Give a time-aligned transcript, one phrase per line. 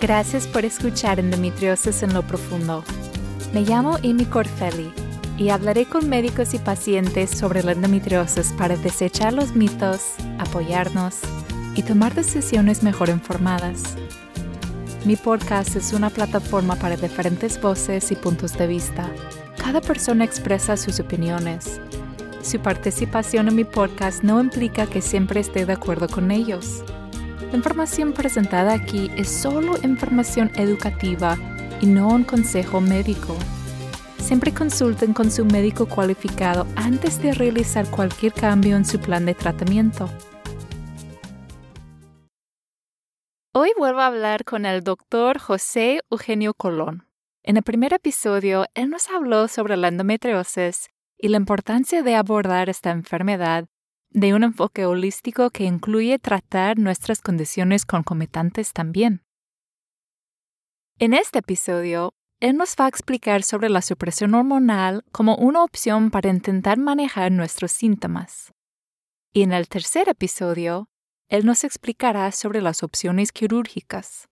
[0.00, 2.84] Gracias por escuchar Endometriosis en lo Profundo.
[3.54, 4.92] Me llamo Amy Corfelli
[5.38, 10.02] y hablaré con médicos y pacientes sobre la endometriosis para desechar los mitos,
[10.38, 11.20] apoyarnos
[11.74, 13.96] y tomar decisiones mejor informadas.
[15.06, 19.10] Mi podcast es una plataforma para diferentes voces y puntos de vista.
[19.56, 21.80] Cada persona expresa sus opiniones.
[22.42, 26.84] Su participación en mi podcast no implica que siempre esté de acuerdo con ellos.
[27.50, 31.36] La información presentada aquí es solo información educativa
[31.80, 33.36] y no un consejo médico.
[34.18, 39.34] Siempre consulten con su médico cualificado antes de realizar cualquier cambio en su plan de
[39.34, 40.10] tratamiento.
[43.54, 47.06] Hoy vuelvo a hablar con el doctor José Eugenio Colón.
[47.44, 52.68] En el primer episodio, él nos habló sobre la endometriosis y la importancia de abordar
[52.68, 53.66] esta enfermedad
[54.16, 59.22] de un enfoque holístico que incluye tratar nuestras condiciones concomitantes también.
[60.98, 66.10] En este episodio, él nos va a explicar sobre la supresión hormonal como una opción
[66.10, 68.54] para intentar manejar nuestros síntomas.
[69.34, 70.88] Y en el tercer episodio,
[71.28, 74.30] él nos explicará sobre las opciones quirúrgicas.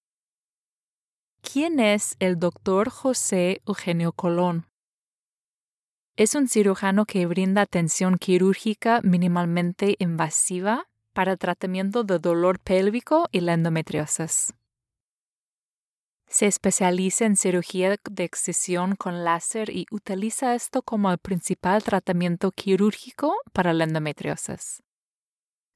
[1.43, 4.67] ¿Quién es el doctor José Eugenio Colón?
[6.17, 13.41] Es un cirujano que brinda atención quirúrgica minimalmente invasiva para tratamiento de dolor pélvico y
[13.41, 14.55] la endometriosis.
[16.29, 22.53] Se especializa en cirugía de excisión con láser y utiliza esto como el principal tratamiento
[22.53, 24.85] quirúrgico para la endometriosis.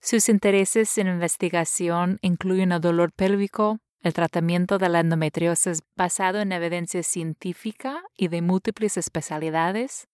[0.00, 6.52] Sus intereses en investigación incluyen el dolor pélvico, el tratamiento de la endometriosis basado en
[6.52, 10.07] evidencia científica y de múltiples especialidades,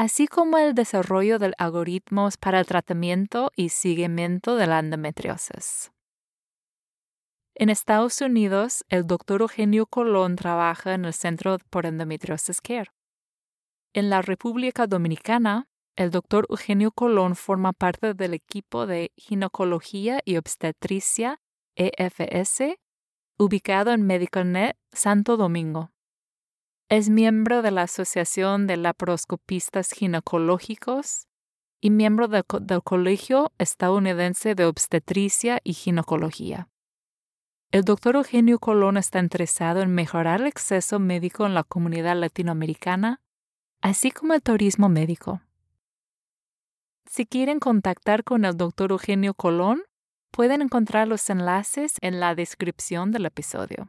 [0.00, 5.92] así como el desarrollo de algoritmos para el tratamiento y seguimiento de la endometriosis.
[7.54, 9.42] En Estados Unidos, el Dr.
[9.42, 12.90] Eugenio Colón trabaja en el Centro por Endometriosis Care.
[13.92, 16.46] En la República Dominicana, el Dr.
[16.48, 21.42] Eugenio Colón forma parte del equipo de Ginecología y Obstetricia
[21.76, 22.78] EFS,
[23.38, 25.90] ubicado en MedicalNet Santo Domingo.
[26.90, 31.28] Es miembro de la Asociación de Laparoscopistas Ginecológicos
[31.80, 36.68] y miembro del Colegio Estadounidense de Obstetricia y Ginecología.
[37.70, 43.20] El doctor Eugenio Colón está interesado en mejorar el acceso médico en la comunidad latinoamericana,
[43.80, 45.42] así como el turismo médico.
[47.06, 49.84] Si quieren contactar con el doctor Eugenio Colón,
[50.32, 53.88] pueden encontrar los enlaces en la descripción del episodio.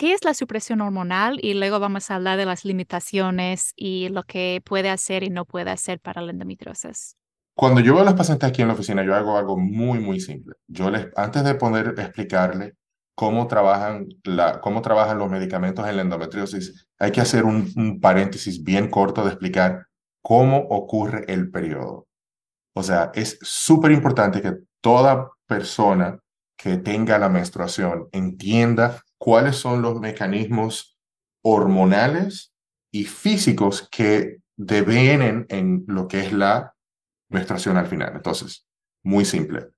[0.00, 1.38] ¿Qué es la supresión hormonal?
[1.42, 5.44] Y luego vamos a hablar de las limitaciones y lo que puede hacer y no
[5.44, 7.18] puede hacer para la endometriosis.
[7.54, 10.18] Cuando yo veo a los pacientes aquí en la oficina, yo hago algo muy, muy
[10.18, 10.54] simple.
[10.68, 12.76] Yo les, antes de poner, explicarle
[13.14, 18.00] cómo trabajan, la, cómo trabajan los medicamentos en la endometriosis, hay que hacer un, un
[18.00, 19.84] paréntesis bien corto de explicar
[20.22, 22.06] cómo ocurre el periodo.
[22.74, 26.18] O sea, es súper importante que toda persona
[26.56, 30.98] que tenga la menstruación entienda cuáles son los mecanismos
[31.44, 32.54] hormonales
[32.90, 36.74] y físicos que devienen en lo que es la
[37.28, 38.12] menstruación al final.
[38.16, 38.66] Entonces,
[39.04, 39.68] muy simple.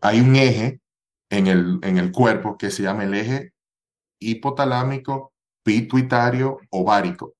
[0.00, 0.80] Hay un eje
[1.30, 3.52] en el, en el cuerpo que se llama el eje
[4.20, 7.34] hipotalámico, pituitario, ovárico.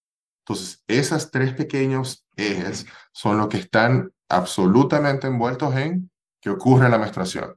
[0.44, 6.10] Entonces, esos tres pequeños ejes son los que están absolutamente envueltos en
[6.42, 7.56] que ocurre la menstruación.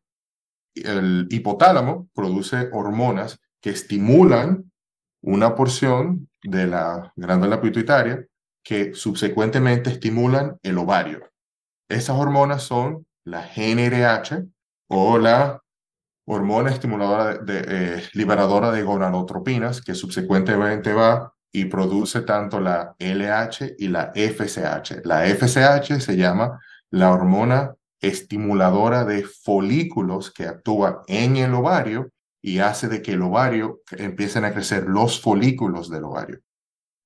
[0.75, 4.71] El hipotálamo produce hormonas que estimulan
[5.21, 8.25] una porción de la glándula pituitaria
[8.63, 11.29] que subsecuentemente estimulan el ovario.
[11.89, 14.45] Esas hormonas son la GnRH
[14.87, 15.61] o la
[16.25, 23.75] hormona estimuladora de, eh, liberadora de gonadotropinas, que subsecuentemente va y produce tanto la LH
[23.77, 25.01] y la FSH.
[25.03, 32.59] La FSH se llama la hormona estimuladora de folículos que actúa en el ovario y
[32.59, 36.39] hace de que el ovario empiecen a crecer los folículos del ovario.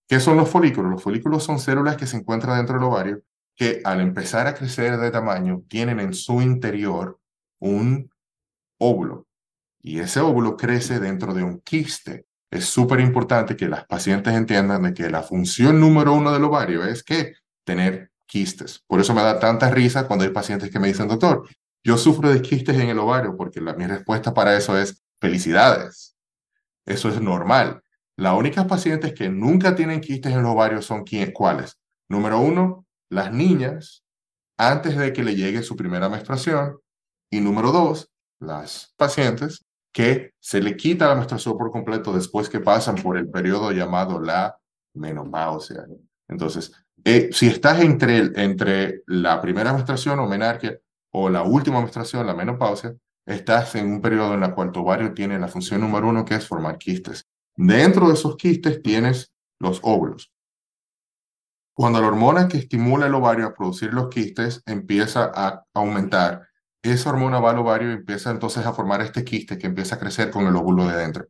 [0.08, 0.92] ¿Qué son los folículos?
[0.92, 3.22] Los folículos son células que se encuentran dentro del ovario
[3.56, 7.20] que al empezar a crecer de tamaño tienen en su interior
[7.60, 8.10] un
[8.78, 9.28] óvulo
[9.82, 12.26] y ese óvulo crece dentro de un quiste.
[12.50, 16.84] Es súper importante que las pacientes entiendan de que la función número uno del ovario
[16.84, 17.34] es que
[17.64, 18.84] tener quistes.
[18.88, 21.48] Por eso me da tanta risa cuando hay pacientes que me dicen, doctor,
[21.84, 26.16] yo sufro de quistes en el ovario, porque la, mi respuesta para eso es felicidades.
[26.86, 27.82] Eso es normal.
[28.18, 31.04] Las únicas pacientes que nunca tienen quistes en el ovario son
[31.34, 31.78] cuáles.
[32.08, 34.04] Número uno, las niñas
[34.58, 36.78] antes de que le llegue su primera menstruación.
[37.30, 38.10] Y número dos,
[38.40, 43.30] las pacientes que se le quita la menstruación por completo después que pasan por el
[43.30, 44.58] periodo llamado la
[44.94, 45.86] menopausia.
[46.28, 46.72] Entonces,
[47.04, 50.78] eh, si estás entre, entre la primera menstruación o menarquia
[51.12, 52.96] o la última menstruación, la menopausia,
[53.26, 56.36] estás en un periodo en el cual tu ovario tiene la función número uno que
[56.36, 57.28] es formar quistes.
[57.56, 60.32] Dentro de esos quistes tienes los óvulos.
[61.74, 66.48] Cuando la hormona que estimula el ovario a producir los quistes empieza a aumentar,
[66.82, 70.00] esa hormona va al ovario y empieza entonces a formar este quiste que empieza a
[70.00, 71.28] crecer con el óvulo de dentro.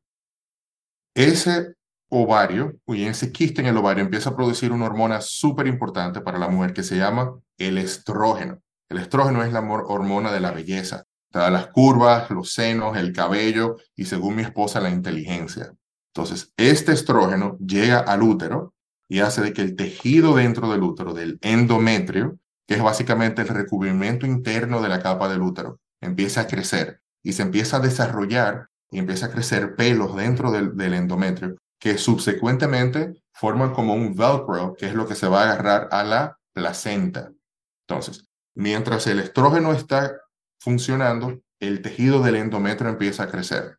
[1.15, 1.75] Ese
[2.09, 6.37] ovario, y ese quiste en el ovario empieza a producir una hormona súper importante para
[6.37, 8.61] la mujer que se llama el estrógeno.
[8.89, 11.05] El estrógeno es la hormona de la belleza.
[11.35, 15.73] Las curvas, los senos, el cabello y según mi esposa la inteligencia.
[16.13, 18.73] Entonces, este estrógeno llega al útero
[19.09, 23.49] y hace de que el tejido dentro del útero, del endometrio, que es básicamente el
[23.49, 28.69] recubrimiento interno de la capa del útero, empiece a crecer y se empieza a desarrollar
[28.89, 34.73] y empieza a crecer pelos dentro del, del endometrio que subsecuentemente forman como un velcro,
[34.77, 37.31] que es lo que se va a agarrar a la placenta.
[37.87, 40.15] Entonces, mientras el estrógeno está
[40.65, 43.77] funcionando, el tejido del endometrio empieza a crecer.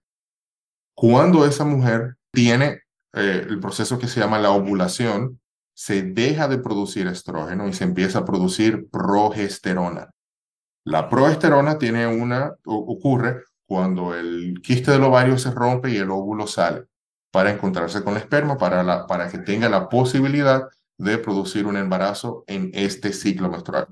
[0.94, 5.40] Cuando esa mujer tiene eh, el proceso que se llama la ovulación,
[5.74, 10.10] se deja de producir estrógeno y se empieza a producir progesterona.
[10.84, 16.46] La progesterona tiene una, ocurre cuando el quiste del ovario se rompe y el óvulo
[16.46, 16.84] sale
[17.32, 20.62] para encontrarse con el esperma, para, para que tenga la posibilidad
[20.98, 23.88] de producir un embarazo en este ciclo menstrual.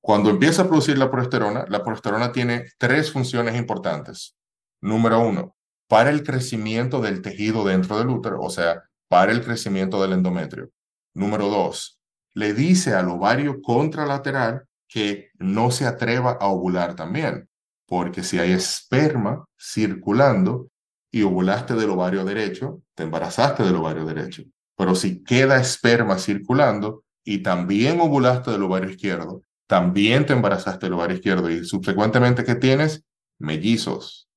[0.00, 4.36] Cuando empieza a producir la progesterona, la progesterona tiene tres funciones importantes.
[4.80, 5.56] Número uno,
[5.88, 10.70] para el crecimiento del tejido dentro del útero, o sea, para el crecimiento del endometrio.
[11.14, 12.00] Número dos,
[12.34, 17.48] le dice al ovario contralateral que no se atreva a ovular también,
[17.86, 20.68] porque si hay esperma circulando,
[21.12, 24.44] y ovulaste del ovario derecho, te embarazaste del ovario derecho.
[24.76, 30.94] Pero si queda esperma circulando y también ovulaste del ovario izquierdo, también te embarazaste del
[30.94, 33.04] ovario izquierdo y subsecuentemente que tienes
[33.38, 34.28] mellizos.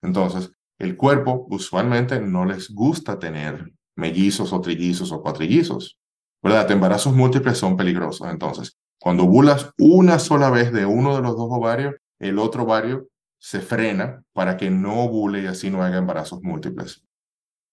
[0.00, 5.98] Entonces, el cuerpo usualmente no les gusta tener mellizos o trillizos o cuatrillizos.
[6.42, 6.70] ¿Verdad?
[6.70, 8.26] Embarazos múltiples son peligrosos.
[8.30, 13.06] Entonces, cuando ovulas una sola vez de uno de los dos ovarios, el otro ovario
[13.38, 17.04] se frena para que no ovule y así no haga embarazos múltiples.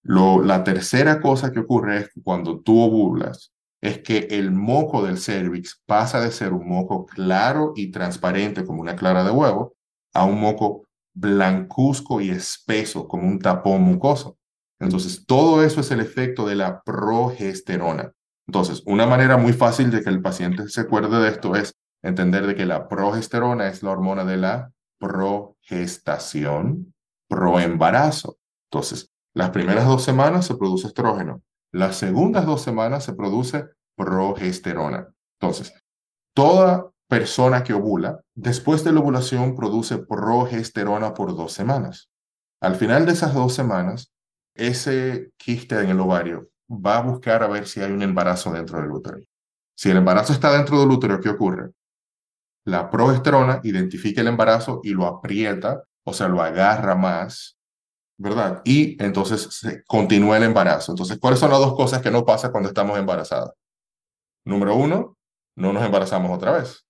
[0.04, 3.54] La tercera cosa que ocurre es que cuando tú ovulas,
[3.88, 8.81] es que el moco del cervix pasa de ser un moco claro y transparente como
[8.81, 9.75] una clara de huevo
[10.13, 14.38] a un moco blancuzco y espeso como un tapón mucoso.
[14.80, 18.12] Entonces, todo eso es el efecto de la progesterona.
[18.48, 21.74] Entonces, una manera muy fácil de que el paciente se acuerde de esto es
[22.04, 26.94] entender de que la progesterona es la hormona de la progestación,
[27.28, 28.38] proembarazo.
[28.69, 31.42] Entonces, las primeras dos semanas se produce estrógeno,
[31.72, 33.66] las segundas dos semanas se produce
[33.98, 35.14] progesterona.
[35.42, 35.74] Entonces,
[36.34, 42.10] toda persona que ovula, después de la ovulación produce progesterona por dos semanas.
[42.62, 44.14] Al final de esas dos semanas,
[44.56, 48.80] ese quiste en el ovario va a buscar a ver si hay un embarazo dentro
[48.80, 49.18] del útero.
[49.76, 51.72] Si el embarazo está dentro del útero, ¿qué ocurre?
[52.68, 57.58] la progesterona identifica el embarazo y lo aprieta, o sea, lo agarra más,
[58.18, 58.62] ¿verdad?
[58.66, 60.92] Y entonces se continúa el embarazo.
[60.92, 63.52] Entonces, ¿cuáles son las dos cosas que no pasa cuando estamos embarazadas?
[64.47, 65.18] Número uno,
[65.57, 66.87] no nos embarazamos otra vez.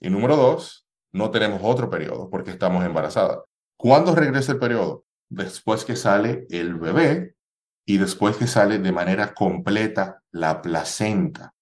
[0.00, 3.38] Y número dos, no tenemos otro periodo porque estamos embarazadas.
[3.76, 5.04] ¿Cuándo regresa el periodo?
[5.30, 7.36] Después que sale el bebé
[7.86, 11.54] y después que sale de manera completa la placenta.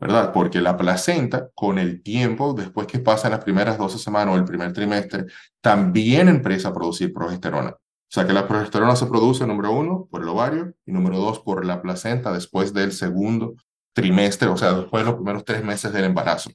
[0.00, 0.32] ¿verdad?
[0.32, 4.44] Porque la placenta, con el tiempo, después que pasan las primeras 12 semanas o el
[4.44, 5.26] primer trimestre,
[5.60, 7.70] también empieza a producir progesterona.
[7.70, 11.38] O sea que la progesterona se produce, número uno, por el ovario y número dos,
[11.38, 13.54] por la placenta después del segundo
[13.92, 16.50] trimestre, o sea, después de los primeros tres meses del embarazo.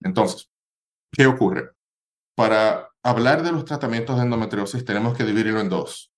[0.00, 0.50] Entonces,
[1.12, 1.70] ¿qué ocurre?
[2.34, 6.12] Para hablar de los tratamientos de endometriosis tenemos que dividirlo en dos,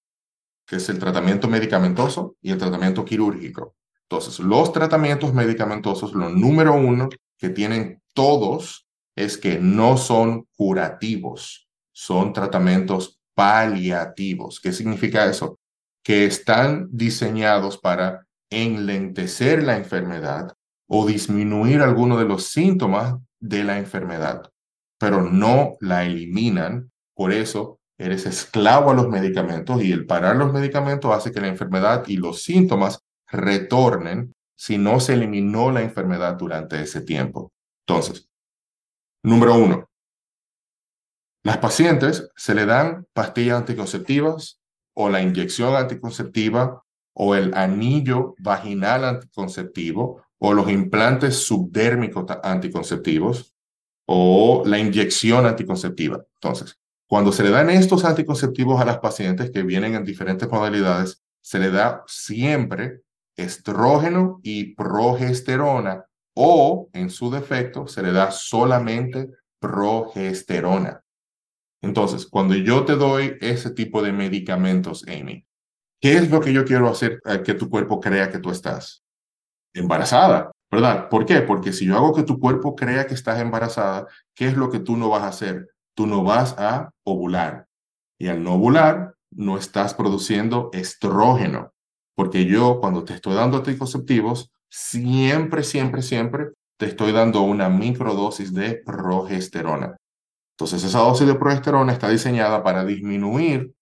[0.66, 3.74] que es el tratamiento medicamentoso y el tratamiento quirúrgico.
[4.02, 11.68] Entonces, los tratamientos medicamentosos, lo número uno que tienen todos es que no son curativos,
[11.92, 14.60] son tratamientos paliativos.
[14.60, 15.58] ¿Qué significa eso?
[16.02, 20.54] Que están diseñados para enlentecer la enfermedad
[20.88, 24.50] o disminuir alguno de los síntomas de la enfermedad,
[24.98, 26.90] pero no la eliminan.
[27.14, 31.48] Por eso eres esclavo a los medicamentos y el parar los medicamentos hace que la
[31.48, 33.00] enfermedad y los síntomas
[33.30, 37.52] retornen si no se eliminó la enfermedad durante ese tiempo.
[37.86, 38.28] Entonces,
[39.22, 39.88] número uno,
[41.44, 44.60] Las pacientes se le dan pastillas anticonceptivas
[44.94, 46.82] o la inyección anticonceptiva
[47.20, 53.56] o el anillo vaginal anticonceptivo o los implantes subdérmicos anticonceptivos
[54.06, 56.24] o la inyección anticonceptiva.
[56.34, 61.20] Entonces, cuando se le dan estos anticonceptivos a las pacientes que vienen en diferentes modalidades,
[61.40, 63.00] se le da siempre
[63.36, 71.02] estrógeno y progesterona o, en su defecto, se le da solamente progesterona.
[71.82, 75.47] Entonces, cuando yo te doy ese tipo de medicamentos, Amy,
[76.00, 79.02] ¿qué es lo que yo quiero hacer eh, que tu cuerpo crea que tú estás
[79.74, 80.50] embarazada?
[80.70, 81.08] ¿Verdad?
[81.08, 81.40] ¿Por qué?
[81.40, 84.80] Porque si yo hago que tu cuerpo crea que estás embarazada, ¿qué es lo que
[84.80, 85.68] tú no vas a hacer?
[85.94, 87.66] Tú no vas a ovular.
[88.18, 91.72] Y al no ovular, no estás produciendo estrógeno.
[92.14, 98.52] Porque yo, cuando te estoy dando anticonceptivos, siempre, siempre, siempre te estoy dando una microdosis
[98.52, 99.96] de progesterona.
[100.56, 103.72] Entonces, esa dosis de progesterona está diseñada para disminuir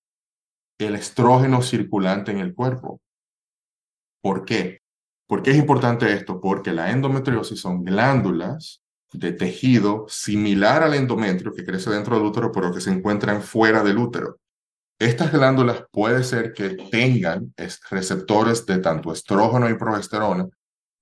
[0.79, 3.01] el estrógeno circulante en el cuerpo.
[4.23, 4.81] ¿Por qué?
[5.27, 6.41] ¿Por qué es importante esto?
[6.41, 12.53] Porque la endometriosis son glándulas de tejido similar al endometrio que crece dentro del útero,
[12.53, 14.39] pero que se encuentran fuera del útero.
[14.99, 17.53] Estas glándulas puede ser que tengan
[17.91, 20.49] receptores de tanto estrógeno y progesterona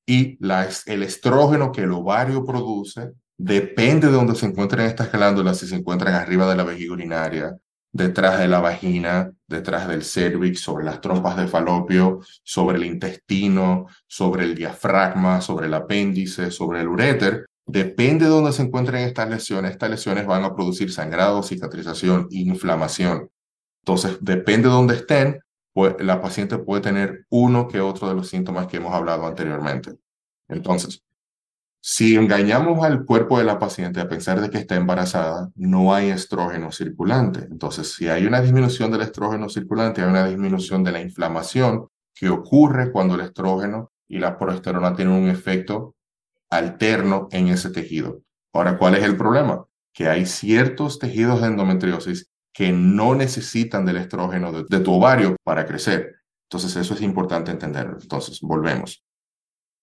[0.07, 0.39] y
[0.87, 5.77] el estrógeno que el ovario produce depende de dónde se encuentren estas glándulas, si se
[5.77, 7.57] encuentran arriba de la vejiga urinaria,
[7.95, 13.87] detrás de la vagina, detrás del cervix, sobre las trompas de falopio, sobre el intestino,
[14.09, 17.47] sobre el diafragma, sobre el apéndice, sobre el uréter.
[17.65, 19.71] Depende de dónde se encuentren estas lesiones.
[19.71, 23.31] Estas lesiones van a producir sangrado, cicatrización, inflamación.
[23.85, 25.41] Entonces, depende de dónde estén,
[25.73, 29.93] pues, la paciente puede tener uno que otro de los síntomas que hemos hablado anteriormente.
[30.49, 31.04] Entonces,
[31.87, 36.09] si engañamos al cuerpo de la paciente a pensar de que está embarazada, no hay
[36.09, 37.41] estrógeno circulante.
[37.41, 42.31] Entonces, si hay una disminución del estrógeno circulante, hay una disminución de la inflamación que
[42.31, 45.95] ocurre cuando el estrógeno y la progesterona tienen un efecto
[46.49, 48.23] alterno en ese tejido.
[48.55, 49.67] Ahora, ¿cuál es el problema?
[49.93, 55.37] Que hay ciertos tejidos de endometriosis que no necesitan del estrógeno de, de tu ovario
[55.45, 56.15] para crecer.
[56.49, 57.99] Entonces, eso es importante entenderlo.
[58.01, 59.04] Entonces, volvemos.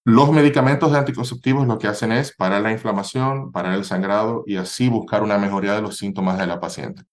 [0.04, 4.90] Los medicamentos anticonceptivos lo que hacen es parar la inflamación, parar el sangrado y así
[4.90, 7.04] buscar una mejoría de los síntomas de la paciente.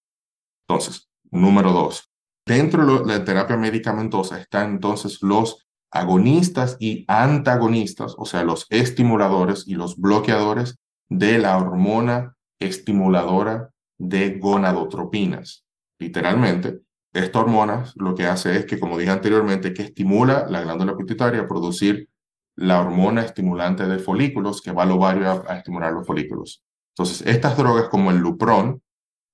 [0.67, 2.09] Entonces, número dos,
[2.47, 9.67] dentro de la terapia medicamentosa están entonces los agonistas y antagonistas, o sea, los estimuladores
[9.67, 10.79] y los bloqueadores
[11.09, 13.69] de la hormona estimuladora
[13.99, 15.63] de gonadotropinas.
[15.99, 16.79] Literalmente,
[17.13, 21.41] esta hormona lo que hace es que, como dije anteriormente, que estimula la glándula pituitaria
[21.41, 22.09] a producir
[22.59, 26.63] la hormona estimulante de folículos que va al ovario a, estimular los folículos.
[26.93, 28.81] Entonces, estas drogas como el Lupron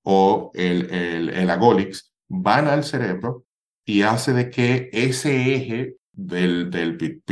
[0.04, 3.44] o el, el, el Agolix van al cerebro
[3.84, 7.22] y hace de que ese eje del, del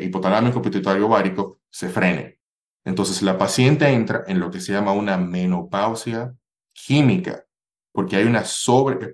[0.00, 2.38] hipotalámico pituitario ovárico se frene.
[2.84, 6.34] Entonces, la paciente entra en lo que se llama una menopausia
[6.72, 7.44] química,
[7.92, 9.12] porque hay una sobre,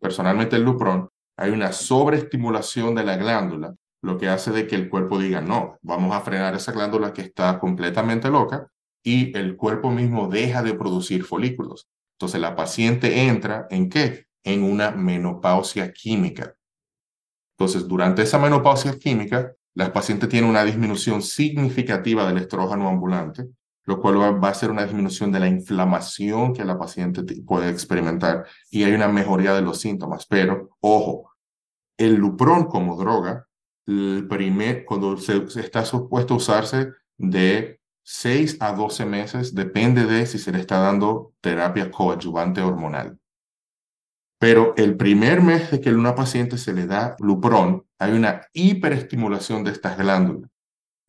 [0.00, 4.90] personalmente el Lupron, hay una sobreestimulación de la glándula lo que hace de que el
[4.90, 8.68] cuerpo diga, no, vamos a frenar esa glándula que está completamente loca
[9.02, 11.88] y el cuerpo mismo deja de producir folículos.
[12.18, 14.26] Entonces la paciente entra en qué?
[14.42, 16.56] En una menopausia química.
[17.56, 23.46] Entonces, durante esa menopausia química, la paciente tiene una disminución significativa del estrógeno ambulante,
[23.84, 28.46] lo cual va a ser una disminución de la inflamación que la paciente puede experimentar
[28.70, 30.26] y hay una mejoría de los síntomas.
[30.26, 31.32] Pero, ojo,
[31.96, 33.46] el Lupron como droga
[33.86, 40.38] el primer, cuando se, está supuesto usarse de 6 a 12 meses, depende de si
[40.38, 43.18] se le está dando terapia coadyuvante hormonal.
[44.38, 48.42] Pero el primer mes de que a una paciente se le da Lupron, hay una
[48.52, 50.50] hiperestimulación de estas glándulas.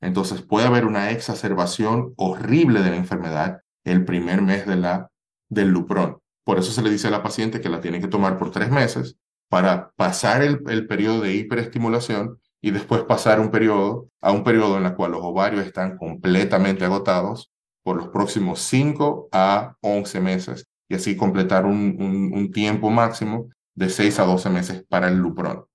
[0.01, 5.09] Entonces puede haber una exacerbación horrible de la enfermedad el primer mes de la,
[5.49, 6.19] del Lupron.
[6.43, 8.69] Por eso se le dice a la paciente que la tiene que tomar por tres
[8.69, 9.17] meses
[9.49, 14.77] para pasar el, el periodo de hiperestimulación y después pasar un periodo, a un periodo
[14.77, 17.51] en el cual los ovarios están completamente agotados
[17.83, 23.89] por los próximos 5 a 11 meses y así completar un, un, tiempo máximo de
[23.89, 25.65] 6 a 12 meses para el Lupron.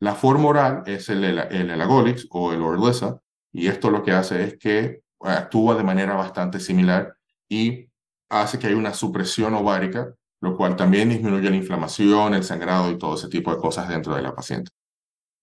[0.00, 3.20] La forma oral es el, el, el Elagolix o el Orlesa
[3.52, 7.14] y esto lo que hace es que actúa de manera bastante similar
[7.48, 7.88] y
[8.28, 12.98] hace que haya una supresión ovárica, lo cual también disminuye la inflamación, el sangrado y
[12.98, 14.72] todo ese tipo de cosas dentro de la paciente.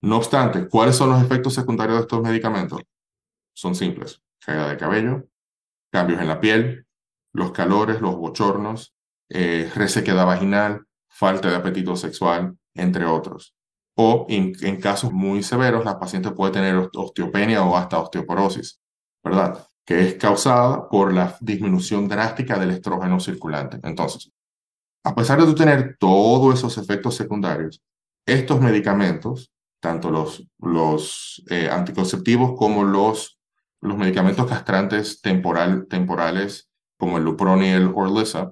[0.04, 2.82] No obstante, ¿cuáles son los efectos secundarios de estos medicamentos?
[3.54, 4.20] Son simples.
[4.38, 5.24] Caída de cabello,
[5.90, 6.86] cambios en la piel,
[7.32, 8.94] los calores, los bochornos,
[9.30, 13.54] eh, resequedad vaginal, falta de apetito sexual, entre otros.
[13.96, 18.82] O en, en casos muy severos, la paciente puede tener osteopenia o hasta osteoporosis,
[19.24, 19.66] ¿verdad?
[19.86, 23.80] Que es causada por la disminución drástica del estrógeno circulante.
[23.82, 24.30] Entonces,
[25.02, 27.82] a pesar de tener todos esos efectos secundarios,
[28.26, 29.53] estos medicamentos,
[29.84, 33.38] tanto los, los eh, anticonceptivos como los,
[33.82, 38.50] los medicamentos castrantes temporal, temporales, como el Lupron y el Orlissa,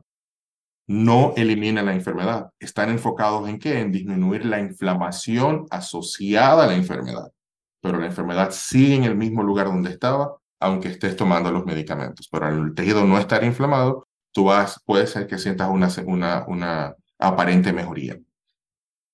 [0.87, 2.51] no eliminan la enfermedad.
[2.61, 3.81] Están enfocados en qué?
[3.81, 7.33] En disminuir la inflamación asociada a la enfermedad.
[7.81, 12.29] Pero la enfermedad sigue en el mismo lugar donde estaba, aunque estés tomando los medicamentos.
[12.31, 16.95] Pero el tejido no estar inflamado, tú vas, puede ser que sientas una, una, una
[17.19, 18.19] aparente mejoría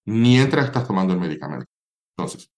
[0.04, 1.77] mientras estás tomando el medicamento.
[2.18, 2.50] Entonces,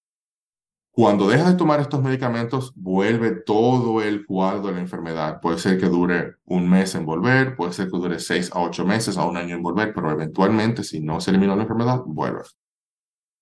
[0.90, 5.40] cuando dejas de tomar estos medicamentos, vuelve todo el cuadro de la enfermedad.
[5.40, 8.86] Puede ser que dure un mes en volver, puede ser que dure seis a ocho
[8.86, 12.42] meses, a un año en volver, pero eventualmente, si no se eliminó la enfermedad, vuelve.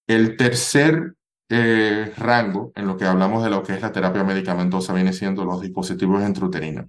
[0.09, 1.15] El tercer
[1.49, 5.45] eh, rango en lo que hablamos de lo que es la terapia medicamentosa viene siendo
[5.45, 6.87] los dispositivos intrauterinos.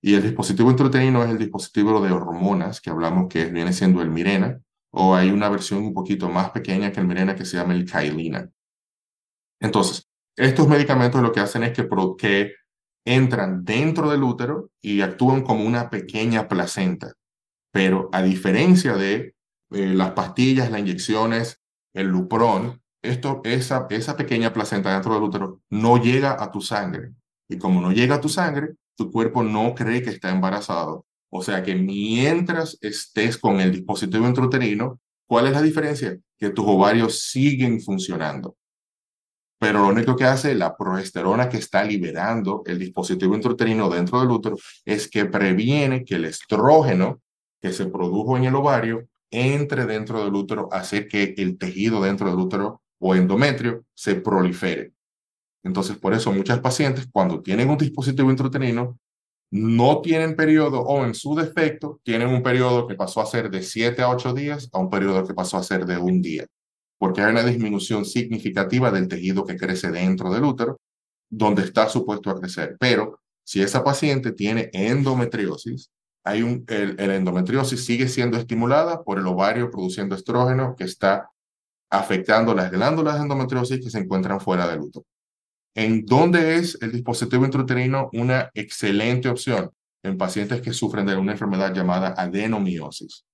[0.00, 4.10] Y el dispositivo intrauterino es el dispositivo de hormonas que hablamos que viene siendo el
[4.10, 4.60] Mirena,
[4.98, 7.84] o hay una versión un poquito más pequeña que el Mirena que se llama el
[7.84, 8.50] Kailina.
[9.60, 11.86] Entonces, estos medicamentos lo que hacen es que,
[12.18, 12.54] que
[13.04, 17.12] entran dentro del útero y actúan como una pequeña placenta.
[17.72, 19.34] Pero a diferencia de
[19.72, 21.60] eh, las pastillas, las inyecciones,
[21.94, 27.12] el Lupron, esto, esa, esa pequeña placenta dentro del útero no llega a tu sangre.
[27.50, 31.05] Y como no llega a tu sangre, tu cuerpo no cree que está embarazado.
[31.30, 36.18] O sea que mientras estés con el dispositivo intrauterino, ¿cuál es la diferencia?
[36.38, 38.56] Que tus ovarios siguen funcionando.
[39.58, 44.30] Pero lo único que hace la progesterona que está liberando el dispositivo intrauterino dentro del
[44.30, 47.22] útero es que previene que el estrógeno
[47.60, 52.30] que se produjo en el ovario entre dentro del útero, hacer que el tejido dentro
[52.30, 54.92] del útero o endometrio se prolifere.
[55.62, 58.98] Entonces, por eso muchas pacientes, cuando tienen un dispositivo intrauterino,
[59.50, 63.62] no tienen periodo o en su defecto tienen un periodo que pasó a ser de
[63.62, 66.46] 7 a 8 días a un periodo que pasó a ser de un día,
[66.98, 70.80] porque hay una disminución significativa del tejido que crece dentro del útero,
[71.30, 72.76] donde está supuesto a crecer.
[72.80, 75.90] Pero si esa paciente tiene endometriosis,
[76.24, 81.30] hay un, el, el endometriosis sigue siendo estimulada por el ovario produciendo estrógeno que está
[81.88, 85.06] afectando las glándulas de endometriosis que se encuentran fuera del útero.
[85.76, 89.70] ¿En dónde es el dispositivo intrauterino una excelente opción?
[90.02, 93.26] En pacientes que sufren de una enfermedad llamada adenomiosis.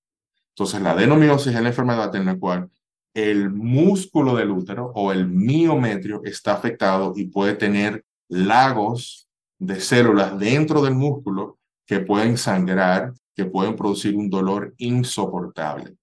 [0.48, 2.68] Entonces, la adenomiosis es la enfermedad en la cual
[3.14, 9.28] el músculo del útero o el miometrio está afectado y puede tener lagos
[9.61, 15.94] de células dentro del músculo que pueden sangrar, que pueden producir un dolor insoportable.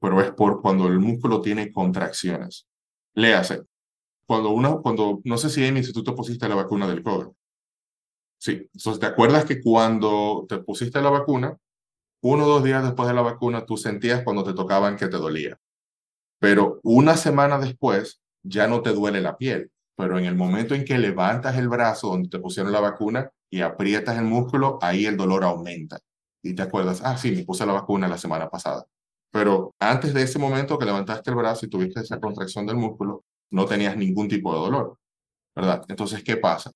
[0.00, 2.68] Pero es por cuando el músculo tiene contracciones.
[3.14, 3.62] Léase,
[4.30, 7.32] cuando uno, cuando, no sé si en el instituto pusiste la vacuna del COVID.
[8.38, 11.56] Sí, entonces te acuerdas que cuando te pusiste la vacuna,
[12.22, 15.16] uno o dos días después de la vacuna, tú sentías cuando te tocaban que te
[15.16, 15.58] dolía.
[16.38, 19.72] Pero una semana después ya no te duele la piel.
[19.96, 23.62] Pero en el momento en que levantas el brazo donde te pusieron la vacuna y
[23.62, 25.98] aprietas el músculo, ahí el dolor aumenta.
[26.40, 28.86] Y te acuerdas, ah, sí, me puse la vacuna la semana pasada.
[29.32, 33.24] Pero antes de ese momento que levantaste el brazo y tuviste esa contracción del músculo,
[33.50, 34.98] no tenías ningún tipo de dolor,
[35.54, 35.84] ¿verdad?
[35.88, 36.70] Entonces, ¿qué pasa?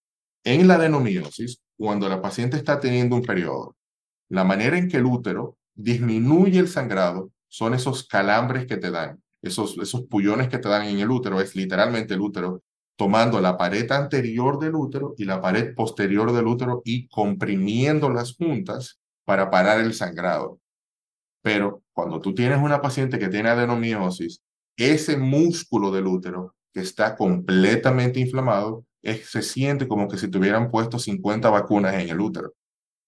[0.44, 3.76] En la adenomiosis, cuando la paciente está teniendo un periodo,
[4.28, 9.20] la manera en que el útero disminuye el sangrado son esos calambres que te dan
[9.44, 12.62] esos, esos pullones que te dan en el útero, es literalmente el útero
[12.96, 19.00] tomando la pared anterior del útero y la pared posterior del útero y comprimiéndolas juntas
[19.24, 20.60] para parar el sangrado.
[21.42, 24.42] Pero cuando tú tienes una paciente que tiene adenomiosis,
[24.76, 30.70] ese músculo del útero que está completamente inflamado, es, se siente como que si tuvieran
[30.70, 32.52] puesto 50 vacunas en el útero.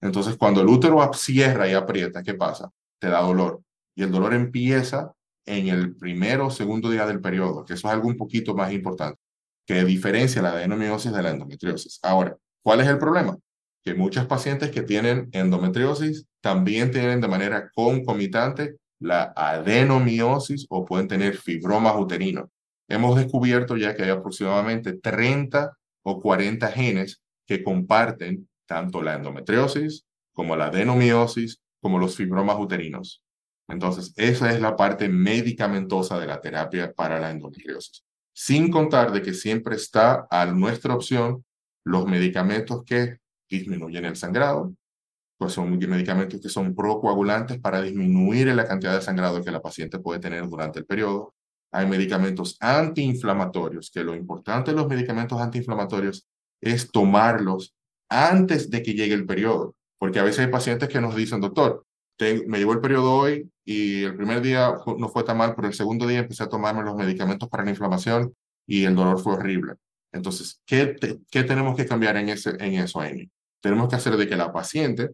[0.00, 2.70] Entonces, cuando el útero cierra y aprieta, ¿qué pasa?
[3.00, 3.60] Te da dolor.
[3.96, 5.12] Y el dolor empieza
[5.46, 8.72] en el primero o segundo día del periodo, que eso es algo un poquito más
[8.72, 9.18] importante,
[9.66, 11.98] que diferencia la adenomiosis de la endometriosis.
[12.02, 13.36] Ahora, ¿cuál es el problema?
[13.82, 21.08] Que muchas pacientes que tienen endometriosis también tienen de manera concomitante la adenomiosis o pueden
[21.08, 22.48] tener fibromas uterinos.
[22.88, 30.04] Hemos descubierto ya que hay aproximadamente 30 o 40 genes que comparten tanto la endometriosis
[30.32, 33.22] como la adenomiosis como los fibromas uterinos.
[33.68, 38.04] Entonces, esa es la parte medicamentosa de la terapia para la endometriosis.
[38.32, 41.44] Sin contar de que siempre está a nuestra opción
[41.84, 43.18] los medicamentos que
[43.48, 44.74] disminuyen el sangrado,
[45.38, 49.98] pues son medicamentos que son procoagulantes para disminuir la cantidad de sangrado que la paciente
[49.98, 51.35] puede tener durante el periodo.
[51.72, 56.26] Hay medicamentos antiinflamatorios, que lo importante de los medicamentos antiinflamatorios
[56.60, 57.74] es tomarlos
[58.08, 61.84] antes de que llegue el periodo, porque a veces hay pacientes que nos dicen, doctor,
[62.18, 65.74] me llegó el periodo hoy y el primer día no fue tan mal, pero el
[65.74, 68.34] segundo día empecé a tomarme los medicamentos para la inflamación
[68.66, 69.74] y el dolor fue horrible.
[70.12, 70.96] Entonces, ¿qué,
[71.30, 73.30] qué tenemos que cambiar en, ese, en eso, Amy?
[73.60, 75.10] Tenemos que hacer de que la paciente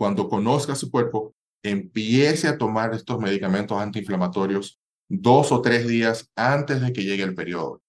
[0.00, 4.79] cuando conozca su cuerpo, empiece a tomar estos medicamentos antiinflamatorios
[5.10, 7.82] dos o tres días antes de que llegue el periodo,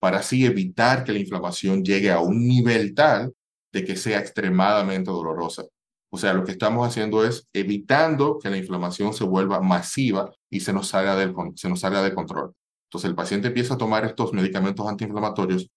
[0.00, 3.34] para así evitar que la inflamación llegue a un nivel tal
[3.72, 5.64] de que sea extremadamente dolorosa.
[6.10, 10.60] O sea, lo que estamos haciendo es evitando que la inflamación se vuelva masiva y
[10.60, 12.54] se nos salga, del, se nos salga de control.
[12.86, 15.68] Entonces el paciente empieza a tomar estos medicamentos antiinflamatorios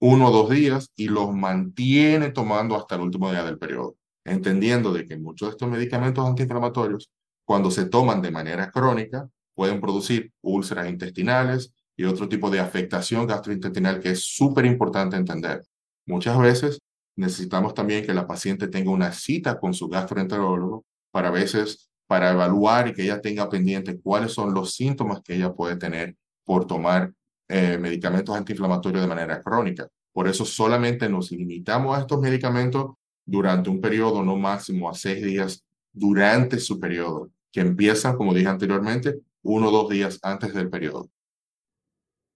[0.00, 4.92] uno o dos días y los mantiene tomando hasta el último día del periodo entendiendo
[4.92, 7.10] de que muchos de estos medicamentos antiinflamatorios,
[7.44, 13.26] cuando se toman de manera crónica, pueden producir úlceras intestinales y otro tipo de afectación
[13.26, 15.62] gastrointestinal que es súper importante entender.
[16.06, 16.80] Muchas veces
[17.16, 22.88] necesitamos también que la paciente tenga una cita con su gastroenterólogo para veces para evaluar
[22.88, 27.12] y que ella tenga pendiente cuáles son los síntomas que ella puede tener por tomar
[27.48, 29.88] eh, medicamentos antiinflamatorios de manera crónica.
[30.12, 32.92] Por eso solamente nos limitamos a estos medicamentos
[33.24, 38.48] durante un periodo no máximo a seis días durante su periodo, que empieza, como dije
[38.48, 41.10] anteriormente, uno o dos días antes del periodo.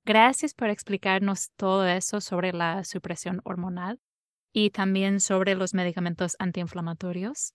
[0.04, 4.00] Gracias por explicarnos todo eso sobre la supresión hormonal
[4.52, 7.52] y también sobre los medicamentos antiinflamatorios.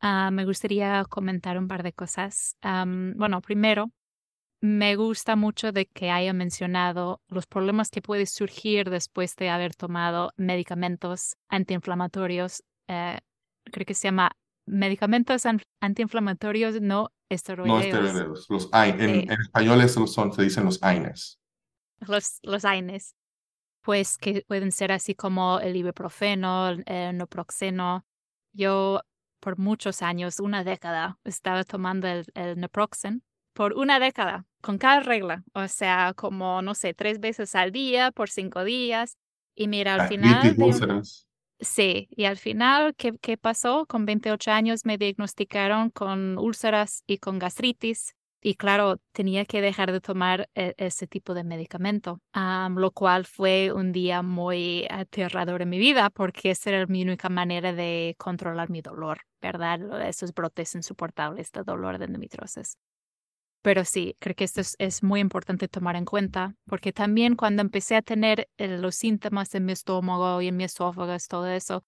[0.00, 2.56] Ah, me gustaría comentar un par de cosas.
[2.62, 3.90] bueno, primero,
[4.62, 9.74] me gusta mucho de que haya mencionado los problemas que pueden surgir después de haber
[9.74, 12.62] tomado medicamentos antiinflamatorios.
[12.86, 13.18] Eh,
[13.64, 14.32] creo que se llama
[14.70, 15.42] medicamentos
[15.80, 17.78] antiinflamatorios no esteroideos.
[17.78, 18.46] No esteroideos.
[18.48, 21.38] Los en, español son, se dicen los AINES.
[22.00, 23.14] Los, los AINES.
[23.82, 28.04] Pues que pueden ser así como el ibuprofeno, el naproxeno.
[28.52, 29.00] Yo
[29.40, 33.22] por muchos años, una década, estaba tomando el, el naproxen
[33.54, 38.12] por una década, con cada regla, o sea, como, no sé, tres veces al día
[38.12, 39.16] por cinco días.
[39.54, 40.56] Y mira, al final...
[41.60, 43.84] Sí, y al final, ¿qué, ¿qué pasó?
[43.86, 48.14] Con 28 años me diagnosticaron con úlceras y con gastritis.
[48.42, 52.20] Y claro, tenía que dejar de tomar e, ese tipo de medicamento,
[52.74, 57.28] lo cual fue un día muy aterrador en mi vida porque esa era mi única
[57.28, 60.08] manera de controlar mi dolor, ¿verdad?
[60.08, 62.78] Esos brotes insoportables de dolor de endometriosis.
[63.62, 67.96] Pero sí, creo que esto es, muy importante tomar en cuenta, porque también cuando empecé
[67.96, 71.84] a tener eh, los síntomas en mi estómago y en mi esófago, todo eso,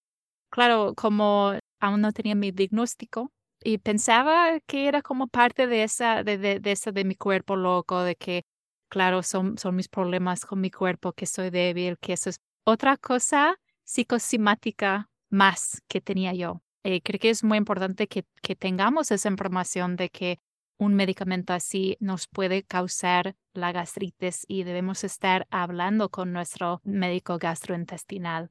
[0.50, 3.32] claro, como aún no tenía mi diagnóstico
[3.64, 7.56] y pensaba que era como parte de esa, de, de, de, esa de mi cuerpo
[7.56, 8.44] loco, de que,
[8.90, 12.98] claro, son, son mis problemas con mi cuerpo, que soy débil, que eso es otra
[12.98, 16.62] cosa psicosomática más que tenía yo.
[16.84, 20.38] Eh, creo que es muy importante que, que tengamos esa información de que
[20.82, 27.38] un medicamento así nos puede causar la gastritis y debemos estar hablando con nuestro médico
[27.38, 28.50] gastrointestinal.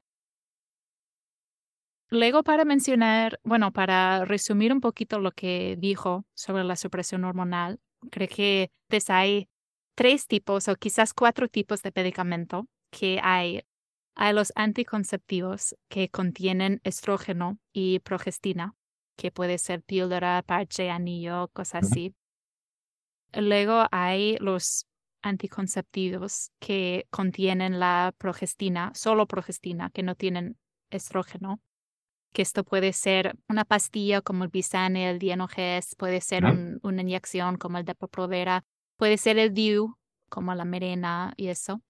[2.08, 7.80] Luego, para mencionar, bueno, para resumir un poquito lo que dijo sobre la supresión hormonal,
[8.10, 8.70] creo que
[9.08, 9.48] hay
[9.94, 13.60] tres tipos o quizás cuatro tipos de medicamento que hay.
[14.14, 18.74] Hay los anticonceptivos que contienen estrógeno y progestina,
[19.16, 22.14] que puede ser píldora, parche, anillo, cosas así.
[23.34, 24.86] Luego hay los
[25.22, 30.58] anticonceptivos que contienen la progestina, solo progestina, que no tienen
[30.90, 31.60] estrógeno.
[32.32, 36.44] Que esto puede ser una pastilla como el Bisane, el Dianoges, puede ser
[36.82, 38.64] una inyección como el Depo-Provera,
[38.96, 39.96] puede ser el DIU,
[40.28, 41.82] como la Merena y eso.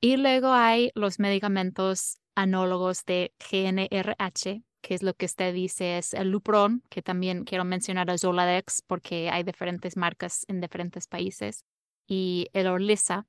[0.00, 6.14] Y luego hay los medicamentos análogos de GNRH, que es lo que usted dice, es
[6.14, 11.64] el Lupron, que también quiero mencionar a Zoladex porque hay diferentes marcas en diferentes países,
[12.06, 13.26] y el Orlisa.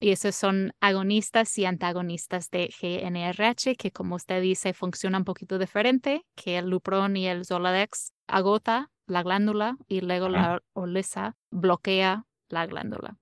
[0.00, 5.58] Y esos son agonistas y antagonistas de GNRH, que como usted dice, funcionan un poquito
[5.58, 12.26] diferente, que el Lupron y el Zoladex agota la glándula y luego la Orlisa bloquea
[12.48, 13.16] la glándula.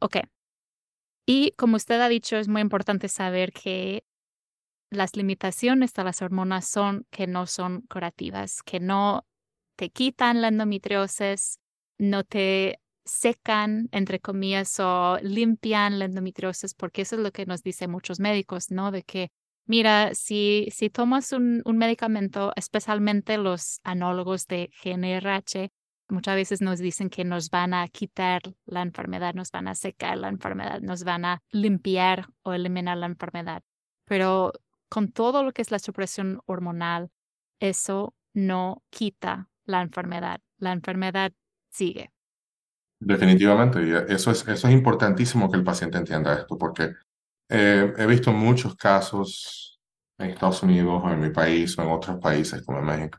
[0.00, 0.16] ok.
[1.26, 4.04] Y como usted ha dicho, es muy importante saber que
[4.90, 9.26] las limitaciones de las hormonas son que no son curativas, que no
[9.76, 11.58] te quitan la endometriosis,
[11.98, 17.62] no te secan, entre comillas, o limpian la endometriosis, porque eso es lo que nos
[17.62, 18.90] dicen muchos médicos, ¿no?
[18.90, 19.30] De que
[19.68, 25.72] Mira, si, si tomas un, un medicamento, especialmente los anólogos de GNRH,
[26.08, 30.18] muchas veces nos dicen que nos van a quitar la enfermedad, nos van a secar
[30.18, 33.62] la enfermedad, nos van a limpiar o eliminar la enfermedad.
[34.04, 34.52] Pero
[34.96, 37.10] con todo lo que es la supresión hormonal,
[37.60, 40.40] eso no quita la enfermedad.
[40.56, 41.34] La enfermedad
[41.68, 42.12] sigue.
[42.98, 46.94] Definitivamente, y eso es, eso es importantísimo que el paciente entienda esto, porque
[47.50, 49.78] eh, he visto muchos casos
[50.18, 53.18] en Estados Unidos o en mi país o en otros países como en México,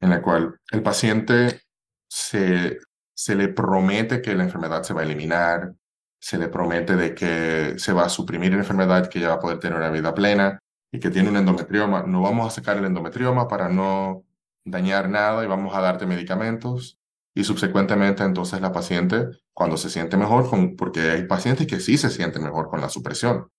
[0.00, 1.62] en el cual el paciente
[2.08, 2.78] se,
[3.12, 5.74] se le promete que la enfermedad se va a eliminar,
[6.20, 9.40] se le promete de que se va a suprimir la enfermedad, que ya va a
[9.40, 10.60] poder tener una vida plena
[10.92, 12.02] y que tiene un endometrioma.
[12.02, 14.24] No vamos a sacar el endometrioma para no
[14.64, 16.98] dañar nada y vamos a darte medicamentos
[17.34, 22.10] y subsecuentemente entonces la paciente cuando se siente mejor, porque hay pacientes que sí se
[22.10, 23.50] sienten mejor con la supresión,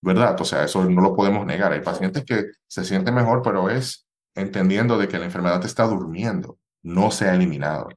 [0.00, 0.40] ¿verdad?
[0.40, 1.72] O sea, eso no lo podemos negar.
[1.72, 6.58] Hay pacientes que se sienten mejor, pero es entendiendo de que la enfermedad está durmiendo,
[6.82, 7.88] no se ha eliminado,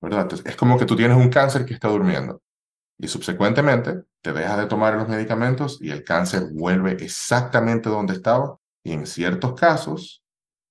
[0.00, 0.28] ¿verdad?
[0.44, 2.42] Es como que tú tienes un cáncer que está durmiendo
[2.98, 8.58] y subsecuentemente te dejas de tomar los medicamentos y el cáncer vuelve exactamente donde estaba
[8.82, 10.22] y en ciertos casos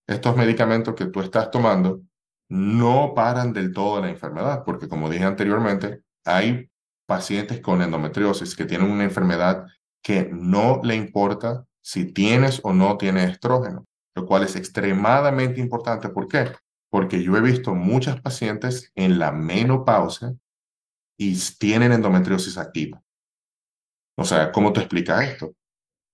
[0.07, 2.01] estos medicamentos que tú estás tomando
[2.49, 6.69] no paran del todo la enfermedad, porque como dije anteriormente, hay
[7.07, 9.65] pacientes con endometriosis que tienen una enfermedad
[10.03, 13.85] que no le importa si tienes o no tienes estrógeno,
[14.15, 16.09] lo cual es extremadamente importante.
[16.09, 16.51] ¿Por qué?
[16.89, 20.35] Porque yo he visto muchas pacientes en la menopausia
[21.17, 23.01] y tienen endometriosis activa.
[24.17, 25.53] O sea, ¿cómo te explica esto?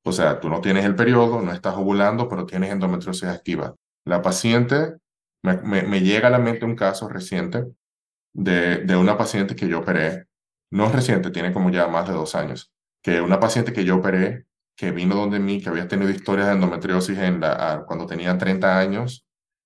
[0.04, 3.76] O sea, tú no tienes el periodo, no estás ovulando, pero tienes endometriosis activa.
[4.06, 4.98] La paciente
[5.44, 7.66] me, llega a la mente un caso reciente
[8.34, 10.28] de, de una paciente que yo operé,
[10.72, 12.72] no es reciente, tiene como ya más de dos años,
[13.04, 16.54] que una paciente que yo operé, que vino donde mí, que había tenido historias de
[16.54, 19.26] endometriosis en la, cuando tenía 30 años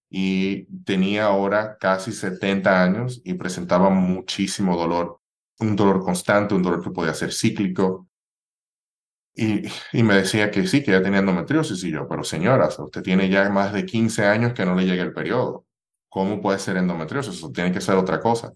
[0.09, 5.21] y tenía ahora casi 70 años y presentaba muchísimo dolor,
[5.59, 8.07] un dolor constante, un dolor que podía ser cíclico.
[9.33, 11.83] Y, y, me decía que sí, que ya tenía endometriosis.
[11.83, 15.03] Y yo, pero señora, usted tiene ya más de 15 años que no le llega
[15.03, 15.65] el periodo.
[16.09, 17.35] ¿Cómo puede ser endometriosis?
[17.35, 18.53] Eso tiene que ser otra cosa.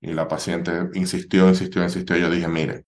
[0.00, 2.16] Y la paciente insistió, insistió, insistió.
[2.16, 2.86] Y yo dije, mire,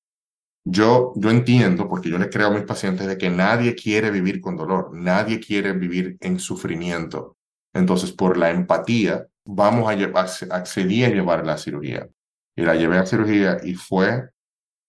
[0.65, 4.41] yo, yo entiendo, porque yo le creo a mis pacientes, de que nadie quiere vivir
[4.41, 7.37] con dolor, nadie quiere vivir en sufrimiento.
[7.73, 12.09] Entonces, por la empatía, vamos a, llevar, accedí a llevar la cirugía.
[12.57, 14.29] Y la llevé a cirugía y fue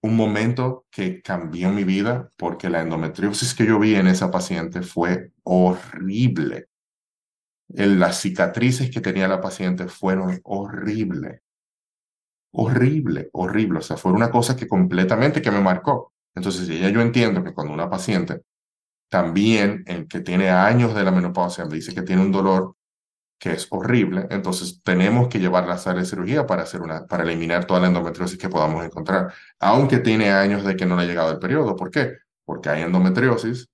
[0.04, 4.82] un momento que cambió mi vida porque la endometriosis que yo vi en esa paciente
[4.82, 6.68] fue horrible
[7.74, 11.42] las cicatrices que tenía la paciente fueron horribles.
[12.54, 13.80] Horrible, horrible.
[13.80, 16.14] O sea, fue una cosa que completamente que me marcó.
[16.36, 18.42] Entonces, ya yo entiendo que cuando una paciente
[19.10, 22.76] también que tiene años de la menopausia me dice que tiene un dolor
[23.42, 27.08] que es horrible, entonces tenemos que llevarla a la sala de cirugía para, hacer una,
[27.08, 31.02] para eliminar toda la endometriosis que podamos encontrar, aunque tiene años de que no le
[31.02, 31.76] ha llegado el periodo.
[31.76, 32.18] ¿Por qué?
[32.46, 33.68] Porque hay endometriosis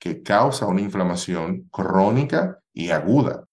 [0.00, 3.44] que causa una inflamación crónica y aguda.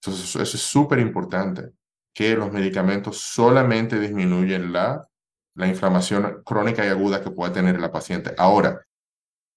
[0.00, 1.70] Entonces, eso, es súper importante,
[2.12, 5.06] que los medicamentos solamente disminuyen la,
[5.54, 8.34] la inflamación crónica y aguda que puede tener la paciente.
[8.36, 8.84] Ahora,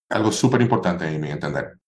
[0.07, 1.79] algo súper importante en mi entender.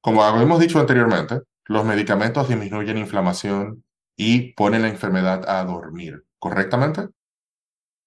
[0.00, 3.84] Como habíamos dicho anteriormente, los medicamentos disminuyen inflamación
[4.16, 7.08] y ponen la enfermedad a dormir, ¿correctamente?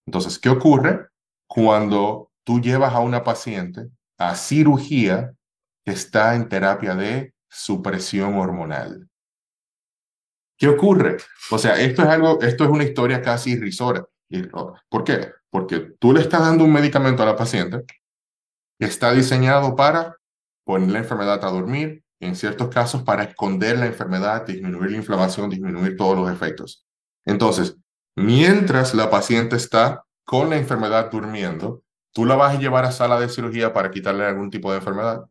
[0.06, 1.08] Entonces, ¿qué ocurre
[1.48, 5.34] cuando tú llevas a una paciente a cirugía
[5.86, 9.10] que está en terapia de supresión hormonal.
[10.58, 11.18] ¿Qué ocurre?
[11.52, 14.06] O sea, esto es algo, esto es una historia casi irrisoria.
[14.90, 15.32] ¿Por qué?
[15.50, 17.84] Porque tú le estás dando un medicamento a la paciente
[18.78, 20.18] que está diseñado para
[20.66, 25.50] poner la enfermedad a dormir, en ciertos casos para esconder la enfermedad, disminuir la inflamación,
[25.50, 26.86] disminuir todos los efectos.
[27.26, 27.78] Entonces,
[28.16, 33.20] mientras la paciente está con la enfermedad durmiendo, tú la vas a llevar a sala
[33.20, 35.26] de cirugía para quitarle algún tipo de enfermedad.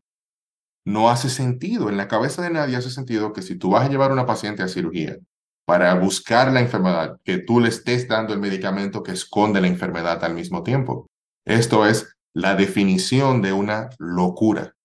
[0.85, 3.89] No hace sentido, en la cabeza de nadie hace sentido que si tú vas a
[3.89, 5.17] llevar a una paciente a cirugía
[5.65, 10.23] para buscar la enfermedad, que tú le estés dando el medicamento que esconde la enfermedad
[10.23, 11.05] al mismo tiempo.
[11.45, 14.75] Esto es la definición de una locura.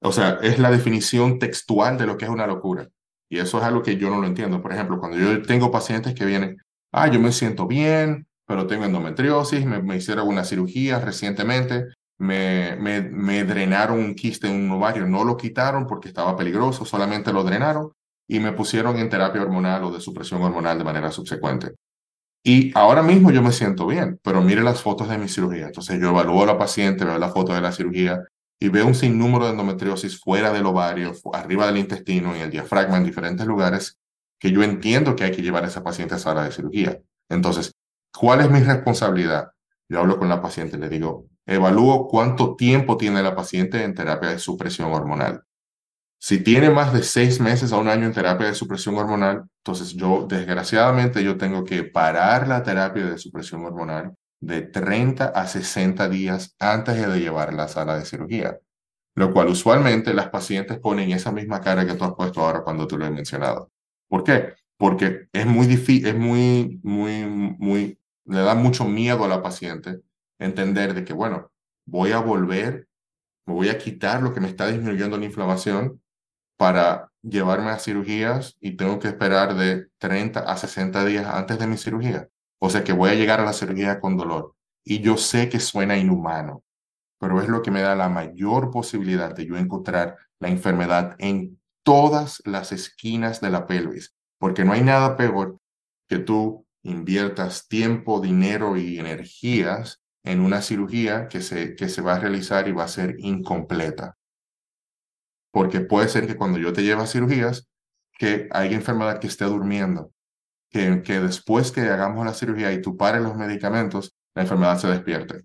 [0.00, 2.88] O sea, es la definición textual de lo que es una locura.
[3.28, 4.62] Y eso es algo que yo no lo entiendo.
[4.62, 6.58] Por ejemplo, cuando yo tengo pacientes que vienen,
[6.92, 11.86] ah, yo me siento bien, pero tengo endometriosis, me, hicieron una cirugía recientemente,
[12.18, 16.84] me, me, me, drenaron un quiste en un ovario, no lo quitaron porque estaba peligroso,
[16.84, 17.92] solamente lo drenaron
[18.28, 21.74] y me pusieron en terapia hormonal o de supresión hormonal de manera subsecuente.
[22.44, 25.66] Y ahora mismo yo me siento bien, pero mire las fotos de mi cirugía.
[25.66, 28.22] Entonces yo evalúo a la paciente, veo la foto de la cirugía
[28.58, 32.96] y veo un sinnúmero de endometriosis fuera del ovario, arriba del intestino, en el diafragma,
[32.96, 33.98] en diferentes lugares,
[34.38, 37.00] que yo entiendo que hay que llevar a esa paciente a sala de cirugía.
[37.28, 37.72] Entonces,
[38.12, 39.50] ¿cuál es mi responsabilidad?
[39.88, 44.30] Yo hablo con la paciente, le digo, evalúo cuánto tiempo tiene la paciente en terapia
[44.30, 45.42] de supresión hormonal.
[46.18, 49.92] Si tiene más de seis meses a un año en terapia de supresión hormonal, entonces
[49.92, 56.08] yo, desgraciadamente, yo tengo que parar la terapia de supresión hormonal de 30 a 60
[56.08, 58.60] días antes de llevarla a la sala de cirugía,
[59.14, 62.86] lo cual usualmente las pacientes ponen esa misma cara que tú has puesto ahora cuando
[62.86, 63.70] tú lo he mencionado.
[64.08, 64.54] ¿Por qué?
[64.76, 70.00] Porque es muy difícil, es muy, muy, muy, le da mucho miedo a la paciente
[70.38, 71.50] entender de que, bueno,
[71.86, 72.88] voy a volver,
[73.46, 76.02] me voy a quitar lo que me está disminuyendo la inflamación
[76.56, 81.66] para llevarme a cirugías y tengo que esperar de 30 a 60 días antes de
[81.66, 82.28] mi cirugía.
[82.66, 84.56] O sea que voy a llegar a la cirugía con dolor.
[84.84, 86.64] Y yo sé que suena inhumano,
[87.20, 91.60] pero es lo que me da la mayor posibilidad de yo encontrar la enfermedad en
[91.84, 95.60] todas las esquinas de la pelvis, porque no hay nada peor
[96.08, 102.16] que tú inviertas tiempo, dinero y energías en una cirugía que se, que se va
[102.16, 104.16] a realizar y va a ser incompleta.
[105.52, 107.68] Porque puede ser que cuando yo te lleve a cirugías,
[108.18, 110.10] que haya enfermedad que esté durmiendo,
[110.70, 115.44] que, después que hagamos la cirugía y tú pares los medicamentos, la enfermedad se despierte.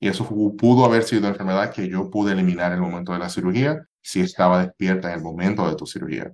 [0.00, 3.18] Y eso pudo haber sido una enfermedad que yo pude eliminar en el momento de
[3.18, 6.32] la cirugía si estaba despierta en el momento de tu cirugía.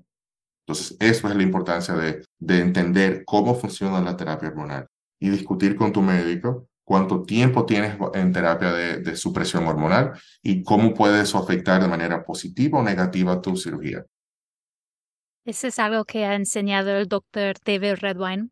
[0.66, 4.86] Entonces, eso es la importancia de, de entender cómo funciona la terapia hormonal
[5.18, 10.62] y discutir con tu médico cuánto tiempo tienes en terapia de, de supresión hormonal y
[10.62, 14.04] cómo puede eso afectar de manera positiva o negativa tu cirugía.
[15.44, 18.48] Eso es algo que ha enseñado el doctor David Redwine,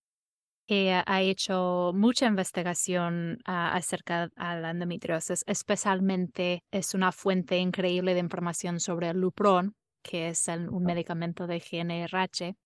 [0.66, 5.42] que ha hecho mucha investigación acerca de la endometriosis.
[5.46, 11.61] Especialmente es una fuente increíble de información sobre el Lupron, que es un medicamento de
[11.61, 12.57] GNRH,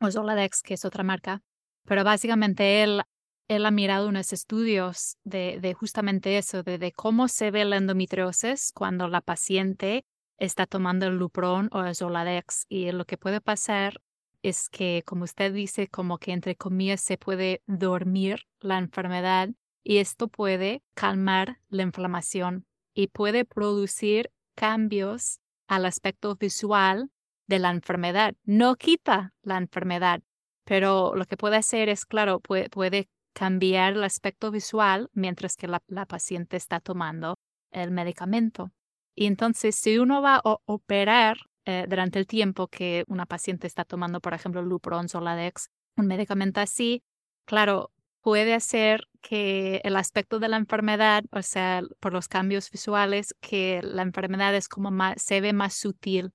[0.00, 1.42] o Zoladex, que es otra marca.
[1.84, 3.02] Pero básicamente él,
[3.48, 7.76] él ha mirado unos estudios de, de justamente eso, de, de, cómo se ve la
[7.76, 10.04] endometriosis cuando la paciente
[10.38, 14.00] está tomando el Lupron o el Zoladex y lo que puede pasar
[14.42, 19.48] es que, como usted dice, como que entre comillas se puede dormir la enfermedad
[19.82, 27.10] y esto puede calmar la inflamación y puede producir cambios al aspecto visual
[27.46, 28.34] de la enfermedad.
[28.44, 30.22] No quita la enfermedad,
[30.64, 36.06] pero lo que puede hacer es, claro, puede, cambiar el aspecto visual mientras que la
[36.06, 37.36] paciente está tomando
[37.72, 38.70] el medicamento.
[39.14, 43.84] Y entonces, si uno va a operar eh, durante el tiempo que una paciente está
[43.84, 47.02] tomando, por ejemplo, Lupron, Soladex, un medicamento así,
[47.44, 53.34] claro, puede hacer que el aspecto de la enfermedad, o sea, por los cambios visuales,
[53.40, 56.32] que la enfermedad es como se ve más sutil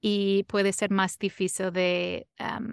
[0.00, 2.28] y puede ser más difícil de,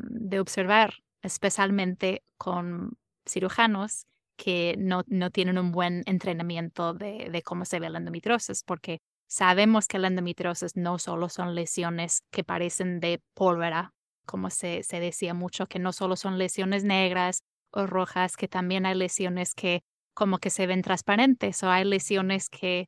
[0.09, 4.05] de observar, especialmente con cirujanos
[4.37, 9.01] que no, no tienen un buen entrenamiento de, de cómo se ve la endometriosis, porque
[9.35, 13.93] Sabemos que la endometriosis no solo son lesiones que parecen de pólvora,
[14.25, 18.95] como se, decía mucho, que no solo son lesiones negras o rojas, que también hay
[18.95, 22.87] lesiones que como que se ven transparentes o hay lesiones que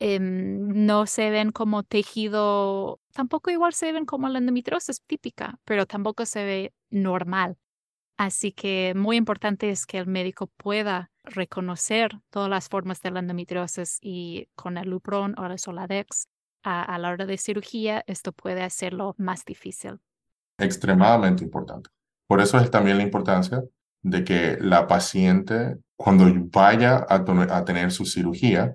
[0.00, 5.86] em, no se ven como tejido, tampoco igual se ven como la endometriosis típica, pero
[5.86, 7.58] tampoco se ve normal.
[8.16, 13.20] Así que muy importante es que el médico pueda reconocer todas las formas de la
[13.20, 16.28] endometriosis y con el Lupron o el Soladex
[16.62, 20.00] a, la hora de cirugía, esto puede hacerlo más difícil.
[20.58, 21.90] Extremadamente importante.
[22.26, 23.62] Por eso es también la importancia
[24.02, 27.24] de que la paciente, cuando vaya a,
[27.56, 28.74] a tener su cirugía,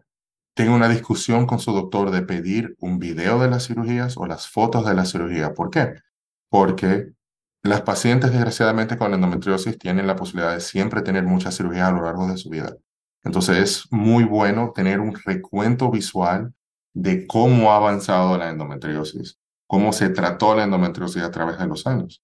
[0.54, 4.48] tenga una discusión con su doctor de pedir un video de las cirugías o las
[4.48, 5.54] fotos de la cirugía.
[5.54, 5.96] ¿Por qué?
[6.50, 7.12] Porque
[7.64, 12.04] las pacientes, desgraciadamente, con endometriosis tienen la posibilidad de siempre tener muchas cirugías a lo
[12.04, 12.76] largo de su vida.
[13.24, 16.56] Entonces, es muy bueno tener un recuento visual
[16.94, 21.86] de cómo ha avanzado la endometriosis, cómo se trató la endometriosis a través de los
[21.86, 22.24] años.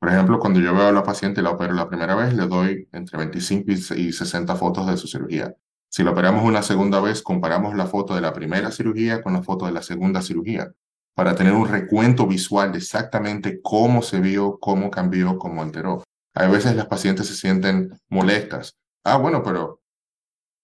[0.00, 2.46] Por ejemplo, cuando yo veo a la paciente y la opero la primera vez, le
[2.46, 5.54] doy entre 25 y 60 fotos de su cirugía.
[5.90, 9.42] Si la operamos una segunda vez, comparamos la foto de la primera cirugía con la
[9.42, 10.72] foto de la segunda cirugía
[11.18, 16.04] para tener un recuento visual de exactamente cómo se vio, cómo cambió, cómo alteró.
[16.32, 18.76] A veces las pacientes se sienten molestas.
[19.02, 19.80] Ah, bueno, pero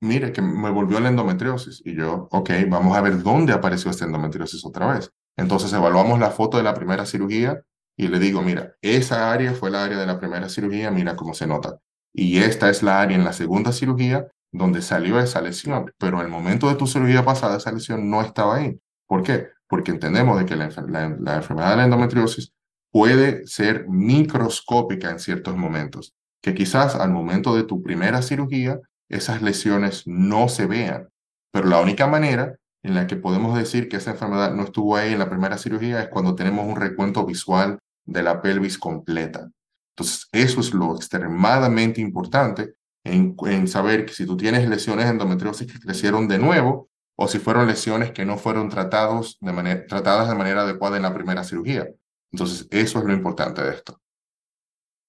[0.01, 1.83] mire que me volvió la endometriosis.
[1.85, 5.11] Y yo, ok, vamos a ver dónde apareció esta endometriosis otra vez.
[5.37, 7.61] Entonces evaluamos la foto de la primera cirugía
[7.97, 11.35] y le digo, mira, esa área fue la área de la primera cirugía, mira cómo
[11.35, 11.81] se nota.
[12.13, 16.29] Y esta es la área en la segunda cirugía donde salió esa lesión, pero el
[16.29, 18.79] momento de tu cirugía pasada esa lesión no estaba ahí.
[19.09, 19.49] ¿Por qué?
[19.69, 22.53] Porque entendemos de que la, enfermedad de la endometriosis
[22.91, 29.43] puede ser microscópica en ciertos momentos, que quizás al momento de tu primera cirugía esas
[29.43, 31.09] lesiones no se vean,
[31.51, 35.13] pero la única manera en la que podemos decir que esa enfermedad no estuvo ahí
[35.13, 39.51] en la primera cirugía es cuando tenemos un recuento visual de la pelvis completa.
[39.97, 45.73] Entonces, eso es lo extremadamente importante en, en saber que si tú tienes lesiones endometriosis
[45.73, 50.29] que crecieron de nuevo o si fueron lesiones que no fueron tratados de manera, tratadas
[50.29, 51.89] de manera adecuada en la primera cirugía.
[52.33, 54.01] Entonces, eso es lo importante de esto.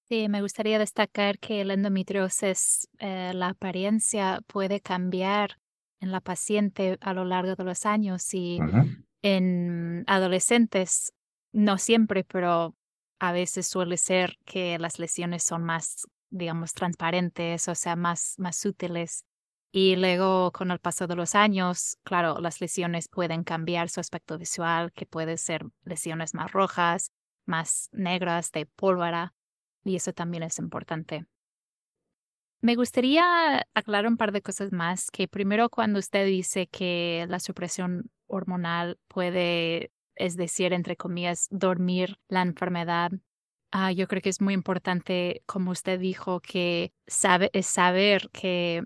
[0.08, 5.58] Sí, me gustaría destacar que la endometriosis, eh, la apariencia puede cambiar
[6.00, 8.60] en la paciente a lo largo de los años y
[9.22, 11.12] en adolescentes,
[11.52, 12.76] no siempre, pero
[13.18, 18.64] a veces suele ser que las lesiones son más, digamos, transparentes, o sea, más, más
[18.64, 19.24] útiles.
[19.72, 24.38] Y luego, con el paso de los años, claro, las lesiones pueden cambiar su aspecto
[24.38, 27.12] visual, que pueden ser lesiones más rojas,
[27.46, 29.34] más negras, de pólvora,
[29.84, 31.26] y eso también es importante.
[32.60, 37.38] Me gustaría aclarar un par de cosas más, que primero cuando usted dice que la
[37.38, 43.12] supresión hormonal puede, es decir, entre comillas, dormir la enfermedad,
[43.72, 48.82] ah, yo creo que es muy importante, como usted dijo, que sabe, es saber que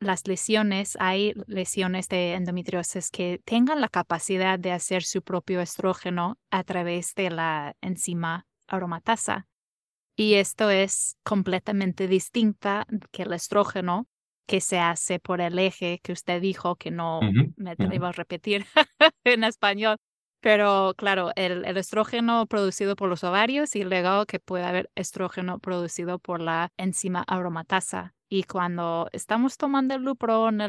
[0.00, 6.38] las lesiones, hay lesiones de endometriosis que tengan la capacidad de hacer su propio estrógeno
[6.50, 9.46] a través de la enzima aromatasa.
[10.16, 14.08] Y esto es completamente distinta que el estrógeno
[14.46, 17.20] que se hace por el eje que usted dijo que no
[17.56, 18.66] me atrevo a repetir
[19.24, 19.96] en español.
[20.40, 25.58] Pero claro, el, el, estrógeno producido por los ovarios y luego que puede haber estrógeno
[25.58, 28.14] producido por la enzima aromatasa.
[28.32, 30.60] Y cuando estamos tomando el lupron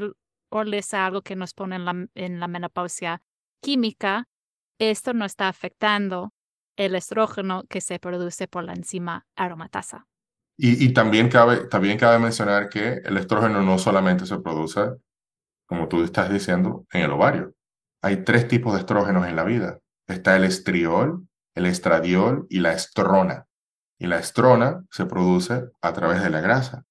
[0.50, 3.22] o es algo que nos pone en la, en la menopausia
[3.62, 4.28] química,
[4.80, 6.34] esto no está afectando
[6.76, 10.08] el estrógeno que se produce por la enzima aromatasa.
[10.58, 14.82] Y, y, también, cabe, también cabe mencionar que el estrógeno no solamente se produce,
[15.68, 17.54] como tú estás diciendo, en el ovario.
[18.02, 19.80] Hay tres tipos de estrógenos en la vida.
[20.08, 23.46] Está el estriol, el estradiol y la estrona.
[24.00, 26.86] Y la estrona se produce a través de la grasa.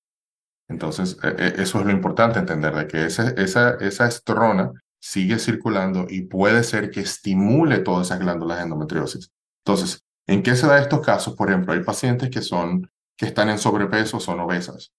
[0.71, 5.39] Entonces, e, e, eso es lo importante entender, de que esa, esa, esa estrona sigue
[5.39, 9.33] circulando y puede ser que estimule todas esas glándulas de endometriosis.
[9.65, 11.35] Entonces, ¿en qué se da estos casos?
[11.35, 14.93] Por ejemplo, hay pacientes que, son, que están en sobrepeso son obesas,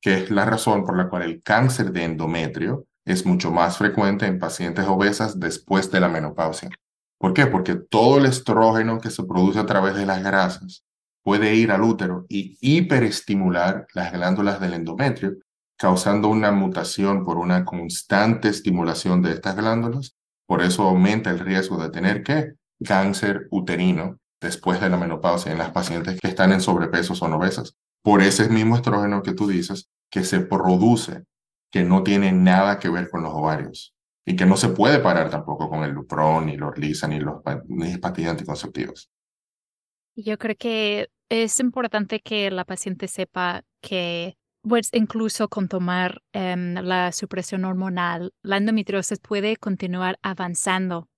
[0.00, 4.26] que es la razón por la cual el cáncer de endometrio es mucho más frecuente
[4.26, 6.70] en pacientes obesas después de la menopausia.
[7.18, 7.46] ¿Por qué?
[7.46, 10.84] Porque todo el estrógeno que se produce a través de las grasas
[11.28, 15.36] puede ir al útero y hiperestimular las glándulas del endometrio,
[15.76, 20.16] causando una mutación por una constante estimulación de estas glándulas.
[20.46, 25.58] Por eso aumenta el riesgo de tener que cáncer uterino después de la menopausia en
[25.58, 27.76] las pacientes que están en sobrepeso o obesas.
[28.02, 31.24] Por ese mismo estrógeno que tú dices, que se produce,
[31.70, 35.28] que no tiene nada que ver con los ovarios y que no se puede parar
[35.28, 39.10] tampoco con el Lupron, ni los Lisa, ni los ni pastillas anticonceptivas.
[40.16, 46.74] Yo creo que es importante que la paciente sepa que pues incluso con tomar em,
[46.74, 51.08] la supresión hormonal, la endometriosis puede continuar avanzando.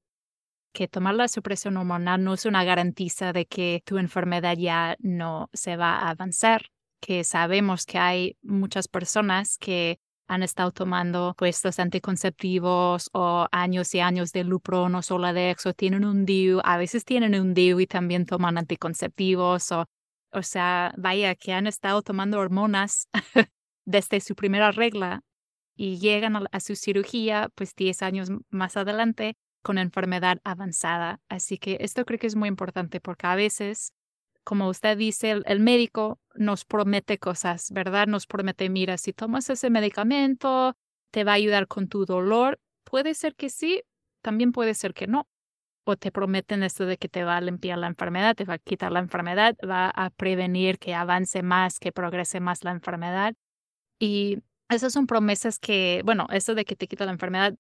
[0.73, 5.49] Que tomar la supresión hormonal no es una garantía de que tu enfermedad ya no
[5.53, 6.67] se va a avanzar,
[7.01, 9.99] que sabemos que hay muchas personas que
[10.29, 16.05] han estado tomando puestos anticonceptivos o años y años de Lupron o Soladex o tienen
[16.05, 19.87] un DIU, a veces tienen un DIU y también toman anticonceptivos o,
[20.33, 23.09] o sea, vaya, que han estado tomando hormonas
[23.85, 25.23] desde su primera regla
[25.75, 31.21] y llegan a, su cirugía pues 10 años más adelante con enfermedad avanzada.
[31.31, 33.95] Así que esto creo que es muy importante porque a veces,
[34.45, 38.09] como usted dice, el, médico nos promete cosas, ¿verdad?
[38.09, 40.77] Nos promete, mira, si tomas ese medicamento,
[41.11, 42.61] te va a ayudar con tu dolor.
[42.85, 43.83] Puede ser que sí,
[44.21, 45.30] también puede ser que no.
[45.97, 48.93] Te prometen esto de que te va a limpiar la enfermedad, te va a quitar
[48.93, 53.35] la enfermedad, va a prevenir que avance más, que progrese más la enfermedad.
[53.99, 54.39] Y
[54.69, 57.55] esas son promesas que, bueno, eso de que te quita la enfermedad,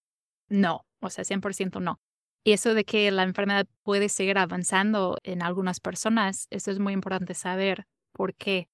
[0.49, 2.01] no, o sea, 100% no.
[2.45, 6.93] Y eso de que la enfermedad puede seguir avanzando en algunas personas, eso es muy
[6.95, 7.85] importante saber.
[8.13, 8.69] ¿Por qué?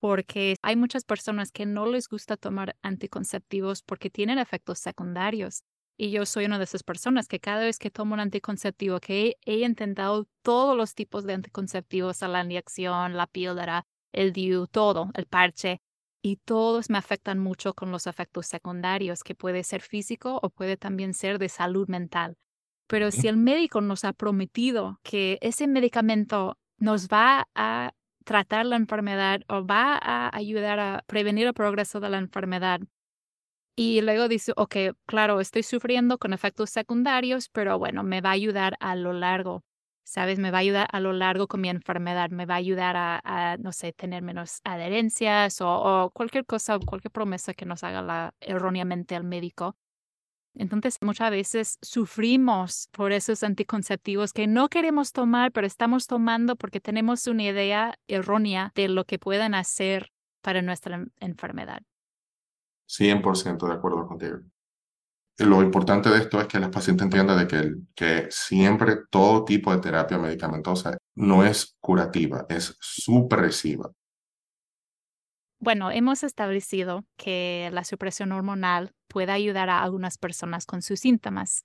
[0.00, 5.62] Porque hay muchas personas que no les gusta tomar anticonceptivos porque tienen efectos secundarios.
[5.96, 9.36] Y yo soy una de esas personas que cada vez que tomo un anticonceptivo, que
[9.44, 15.26] he, intentado todos los tipos de anticonceptivos, la inyección, la píldora, el DIU, todo, el
[15.26, 15.80] parche,
[16.20, 20.76] y todos me afectan mucho con los efectos secundarios, que puede ser físico o puede
[20.76, 22.38] también ser de salud mental.
[22.86, 27.92] Pero si el médico nos ha prometido que ese medicamento nos va a
[28.24, 32.80] tratar la enfermedad o va a ayudar a prevenir el progreso de la enfermedad,
[33.76, 38.32] y luego dice, ok, claro, estoy sufriendo con efectos secundarios, pero bueno, me va a
[38.32, 39.64] ayudar a lo largo.
[40.04, 40.38] ¿sabes?
[40.38, 43.56] Me va a ayudar a lo largo con mi enfermedad, me va a ayudar a,
[43.58, 49.16] no sé, tener menos adherencias o, cualquier cosa, cualquier promesa que nos haga la, erróneamente
[49.16, 49.76] el médico.
[50.56, 56.80] Entonces, muchas veces sufrimos por esos anticonceptivos que no queremos tomar, pero estamos tomando porque
[56.80, 60.12] tenemos una idea errónea de lo que pueden hacer
[60.42, 61.82] para nuestra enfermedad.
[62.96, 64.40] 100% de acuerdo contigo
[65.38, 69.74] lo importante de esto es que los pacientes entiendan de que, que siempre todo tipo
[69.74, 73.90] de terapia medicamentosa no es curativa, es supresiva.
[75.58, 81.64] Bueno, hemos establecido que la supresión hormonal puede ayudar a algunas personas con sus síntomas.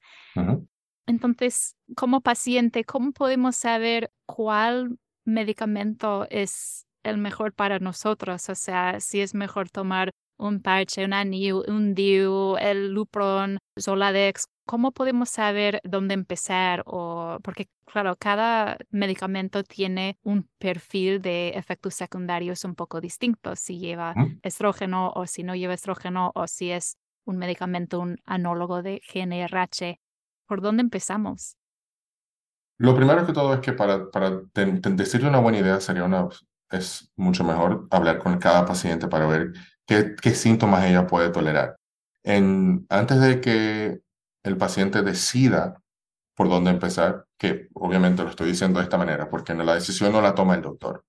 [1.05, 8.47] Entonces, como paciente, ¿cómo podemos saber cuál medicamento es el mejor para nosotros?
[8.49, 14.47] O sea, si es mejor tomar un parche, un anillo, un DIU, el Lupron, Zoladex,
[14.65, 16.83] ¿cómo podemos saber dónde empezar?
[16.85, 23.79] O, porque, claro, cada medicamento tiene un perfil de efectos secundarios un poco distinto, si
[23.79, 29.01] lleva estrógeno o si no lleva estrógeno o si es un medicamento, un anólogo de
[29.13, 29.99] GNRH.
[30.47, 31.57] ¿Por dónde empezamos?
[32.77, 36.29] Lo primero que todo es que para, para decirle una buena idea sería una,
[36.71, 39.51] es mucho mejor hablar con cada paciente para ver
[39.89, 41.77] qué, síntomas ella puede tolerar.
[42.23, 44.01] En, antes de que
[44.43, 45.81] el paciente decida
[46.35, 50.21] por dónde empezar, que obviamente lo estoy diciendo de esta manera, porque la decisión no
[50.21, 51.03] la toma el doctor,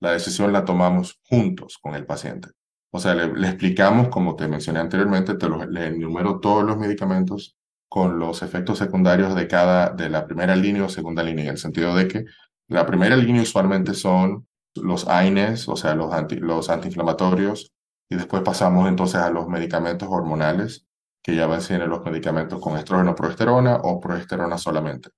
[0.00, 2.50] la decisión la tomamos juntos con el paciente.
[2.92, 7.56] O sea, le, explicamos, como te mencioné anteriormente, te le enumero todos los medicamentos
[7.88, 11.58] con los efectos secundarios de cada, de la primera línea o segunda línea, en el
[11.58, 12.24] sentido de que
[12.68, 14.46] la primera línea usualmente son
[14.76, 17.72] los AINES, o sea, los, anti, los antiinflamatorios,
[18.10, 20.86] y después pasamos entonces a los medicamentos hormonales,
[21.22, 25.10] que ya van siendo los medicamentos con estrógeno, progesterona o progesterona solamente.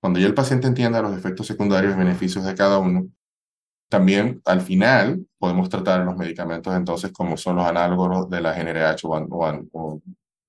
[0.00, 3.06] Cuando ya el paciente entienda los efectos secundarios y beneficios de cada uno,
[3.88, 9.06] también al final podemos tratar los medicamentos entonces como son los análogos de la GNRH
[9.06, 10.02] o, o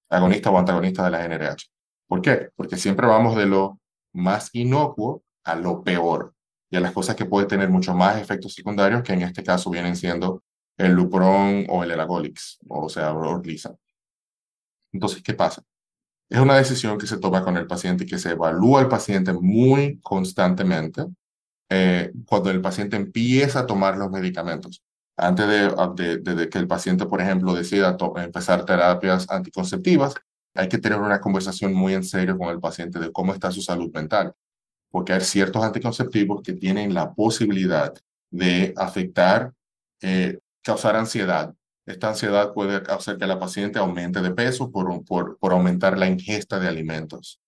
[0.09, 1.69] antagonistas de la GNRH.
[2.07, 2.49] ¿Por qué?
[2.55, 3.79] Porque siempre vamos de lo
[4.13, 6.33] más inocuo a lo peor
[6.71, 9.69] y a las cosas que pueden tener mucho más efectos secundarios que en este caso
[9.69, 10.41] vienen siendo
[10.77, 13.75] el Lupron o el Elagolix, o sea, Orlisa.
[14.91, 15.63] Entonces, ¿qué pasa?
[16.29, 19.33] Es una decisión que se toma con el paciente y que se evalúa al paciente
[19.33, 21.05] muy constantemente
[21.69, 24.83] eh, cuando el paciente empieza a tomar los medicamentos.
[25.15, 30.15] Antes de, de, que el paciente, por ejemplo, decida empezar terapias anticonceptivas,
[30.55, 33.61] hay que tener una conversación muy en serio con el paciente de cómo está su
[33.61, 34.33] salud mental,
[34.89, 37.93] porque hay ciertos anticonceptivos que tienen la posibilidad
[38.31, 39.51] de afectar
[40.01, 41.53] eh, causar ansiedad.
[41.85, 46.07] Esta ansiedad puede hacer que la paciente aumente de peso por, por, por aumentar la
[46.07, 47.41] ingesta de alimentos,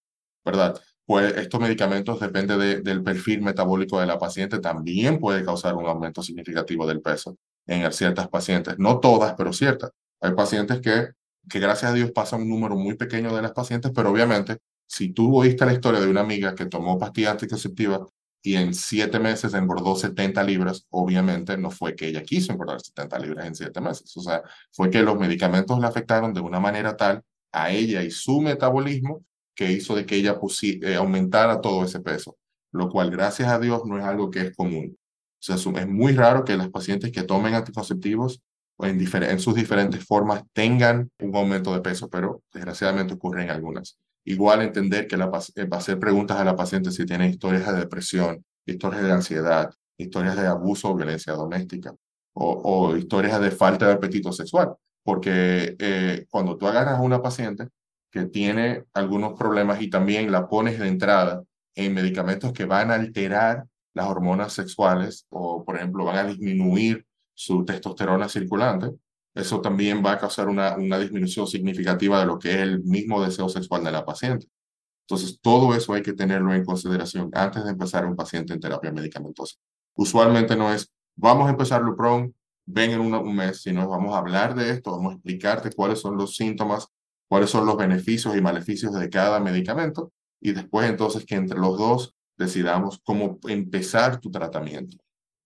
[0.43, 0.79] ¿verdad?
[1.05, 6.23] Pues estos medicamentos, depende del perfil metabólico de la paciente, también puede causar un aumento
[6.23, 7.37] significativo del peso
[7.67, 8.75] en ciertas pacientes.
[8.79, 9.91] No todas, pero ciertas.
[10.19, 11.11] Hay pacientes que,
[11.47, 14.57] que gracias a Dios pasa un número muy pequeño de las pacientes, pero obviamente
[14.87, 18.01] si tú oíste la historia de una amiga que tomó pastillas anticonceptivas
[18.45, 23.17] y en siete meses engordó 70 libras, obviamente no fue que ella quiso engordar 70
[23.17, 26.95] libras en siete meses, o sea, fue que los medicamentos le afectaron de una manera
[26.95, 29.25] tal a ella y su metabolismo
[29.55, 32.37] que hizo de que ella eh, aumentara todo ese peso,
[32.71, 34.95] lo cual gracias a Dios no es algo que es común.
[34.95, 38.41] O sea, es muy raro que las pacientes que tomen anticonceptivos
[38.79, 43.97] en, en sus diferentes formas tengan un aumento de peso, pero desgraciadamente ocurre en algunas.
[44.25, 48.43] Igual entender que la, eh, hacer preguntas a la paciente si tiene historias de depresión,
[48.65, 51.93] historias de ansiedad, historias de abuso o violencia doméstica
[52.33, 54.73] o, historias de falta de apetito sexual.
[55.03, 57.67] Porque eh, cuando tú agarras a una paciente
[58.11, 61.43] que tiene algunos problemas y también la pones de entrada
[61.75, 67.05] en medicamentos que van a alterar las hormonas sexuales o, por ejemplo, van a disminuir
[67.33, 68.91] su testosterona circulante,
[69.35, 73.23] eso también va a causar una, una disminución significativa de lo que es el mismo
[73.23, 74.47] deseo sexual de la paciente.
[75.01, 78.91] Entonces, todo eso hay que tenerlo en consideración antes de empezar un paciente en terapia
[78.91, 79.57] medicamentosa.
[79.93, 82.33] Usualmente no es, vamos a empezar Lupron,
[82.65, 86.17] ven en un mes, sino vamos a hablar de esto, vamos a explicarte cuáles son
[86.17, 86.87] los síntomas,
[87.27, 90.11] cuáles son los beneficios y maleficios de cada medicamento
[90.41, 94.97] y después entonces que entre los dos decidamos cómo empezar tu tratamiento,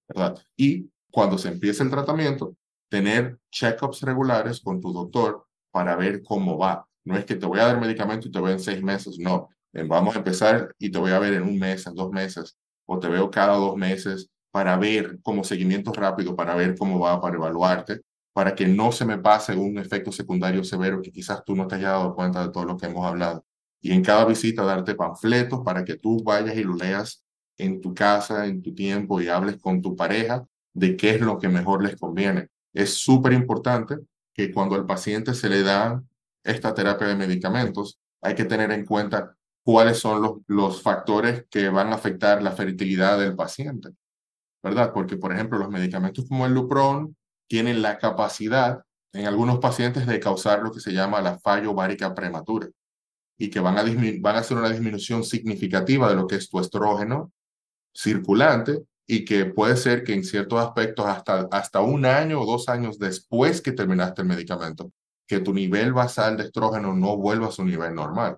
[0.08, 0.38] ¿verdad?
[0.56, 2.56] Y cuando se empiece el tratamiento,
[2.90, 6.88] tener check-ups regulares con tu doctor para ver cómo va.
[7.06, 9.50] No es que te voy a dar medicamento y te voy en seis meses, no.
[9.72, 13.00] Vamos a empezar y te voy a ver en un mes, en dos meses, o
[13.00, 17.36] te veo cada dos meses para ver como seguimiento rápido, para ver cómo va, para
[17.36, 18.02] evaluarte,
[18.34, 21.76] para que no se me pase un efecto secundario severo que quizás tú no te
[21.76, 23.46] hayas dado cuenta de todo lo que hemos hablado.
[23.80, 27.24] Y en cada visita darte panfletos para que tú vayas y lo leas
[27.58, 31.38] en tu casa, en tu tiempo y hables con tu pareja de qué es lo
[31.38, 32.48] que mejor les conviene.
[32.74, 33.98] Es súper importante
[34.34, 36.02] que cuando al paciente se le da
[36.44, 41.70] esta terapia de medicamentos, hay que tener en cuenta cuáles son los, los factores que
[41.70, 43.90] van a afectar la fertilidad del paciente,
[44.64, 44.92] ¿verdad?
[44.94, 47.16] Porque, por ejemplo, los medicamentos como el Lupron
[47.48, 52.14] tienen la capacidad en algunos pacientes de causar lo que se llama la falla ovárica
[52.14, 52.70] prematura
[53.38, 56.60] y que van a, van a hacer una disminución significativa de lo que es tu
[56.60, 57.32] estrógeno
[57.94, 62.70] circulante y que puede ser que en ciertos aspectos hasta, hasta un año o dos
[62.70, 64.92] años después que terminaste el medicamento,
[65.26, 68.38] que tu nivel basal de estrógeno no vuelva a su nivel normal.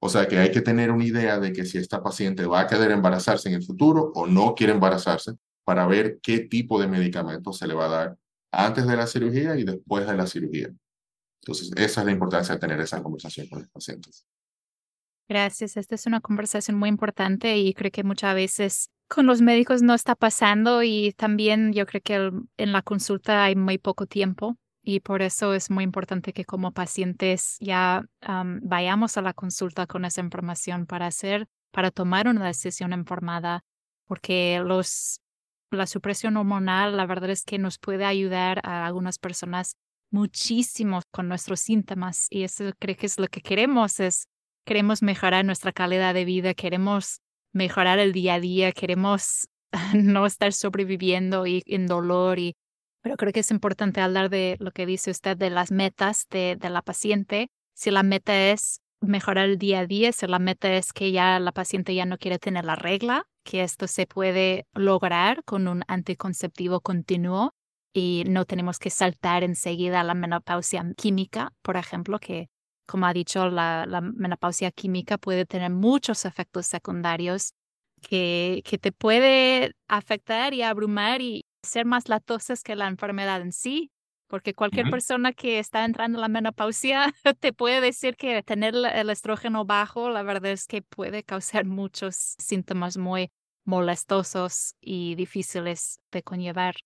[0.00, 2.66] O sea que hay que tener una idea de que si esta paciente va a
[2.66, 5.32] querer embarazarse en el futuro o no quiere embarazarse
[5.62, 8.18] para ver qué tipo de medicamento se le va a dar
[8.50, 10.70] antes de la cirugía y después de la cirugía.
[11.42, 14.24] Entonces, esa es la importancia de tener esa conversación con los pacientes.
[15.28, 15.76] Gracias.
[15.76, 19.92] Esta es una conversación muy importante y creo que muchas veces con los médicos no
[19.92, 22.14] está pasando y también yo creo que
[22.56, 26.72] en la consulta hay muy poco tiempo y por eso es muy importante que como
[26.72, 28.06] pacientes ya
[28.62, 33.64] vayamos a la consulta con esa información para hacer, para tomar una decisión informada,
[34.06, 35.20] porque los,
[35.70, 39.76] la supresión hormonal, la verdad es que nos puede ayudar a algunas personas
[40.10, 44.26] muchísimo con nuestros síntomas y eso creo que es lo que queremos, es
[44.68, 47.22] queremos mejorar nuestra calidad de vida, queremos
[47.54, 49.48] mejorar el día a día, queremos
[49.94, 52.54] no estar sobreviviendo y en dolor y
[53.00, 56.56] pero creo que es importante hablar de lo que dice usted de las metas de,
[56.60, 57.48] de la paciente.
[57.74, 61.40] Si la meta es mejorar el día a día, si la meta es que ya
[61.40, 65.82] la paciente ya no quiere tener la regla, que esto se puede lograr con un
[65.88, 67.54] anticonceptivo continuo
[67.94, 72.50] y no tenemos que saltar enseguida a la menopausia química, por ejemplo, que
[72.88, 77.52] como ha dicho, la, menopausia química puede tener muchos efectos secundarios
[78.00, 83.52] que, que te puede afectar y abrumar y ser más latosas que la enfermedad en
[83.52, 83.92] sí,
[84.26, 89.10] porque cualquier persona que está entrando en la menopausia te puede decir que tener el
[89.10, 93.30] estrógeno bajo, la verdad es que puede causar muchos síntomas muy
[93.64, 96.76] molestosos y difíciles de conllevar.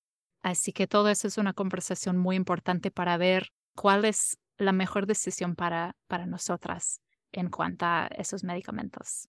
[0.43, 5.07] Así que todo eso es una conversación muy importante para ver cuál es la mejor
[5.07, 7.01] decisión para, para nosotras
[7.33, 9.29] en cuanto a esos medicamentos.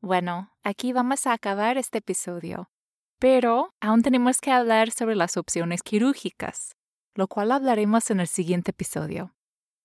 [0.00, 2.70] Bueno, aquí vamos a acabar este episodio,
[3.18, 6.76] pero aún tenemos que hablar sobre las opciones quirúrgicas,
[7.14, 9.34] lo cual hablaremos en el siguiente episodio.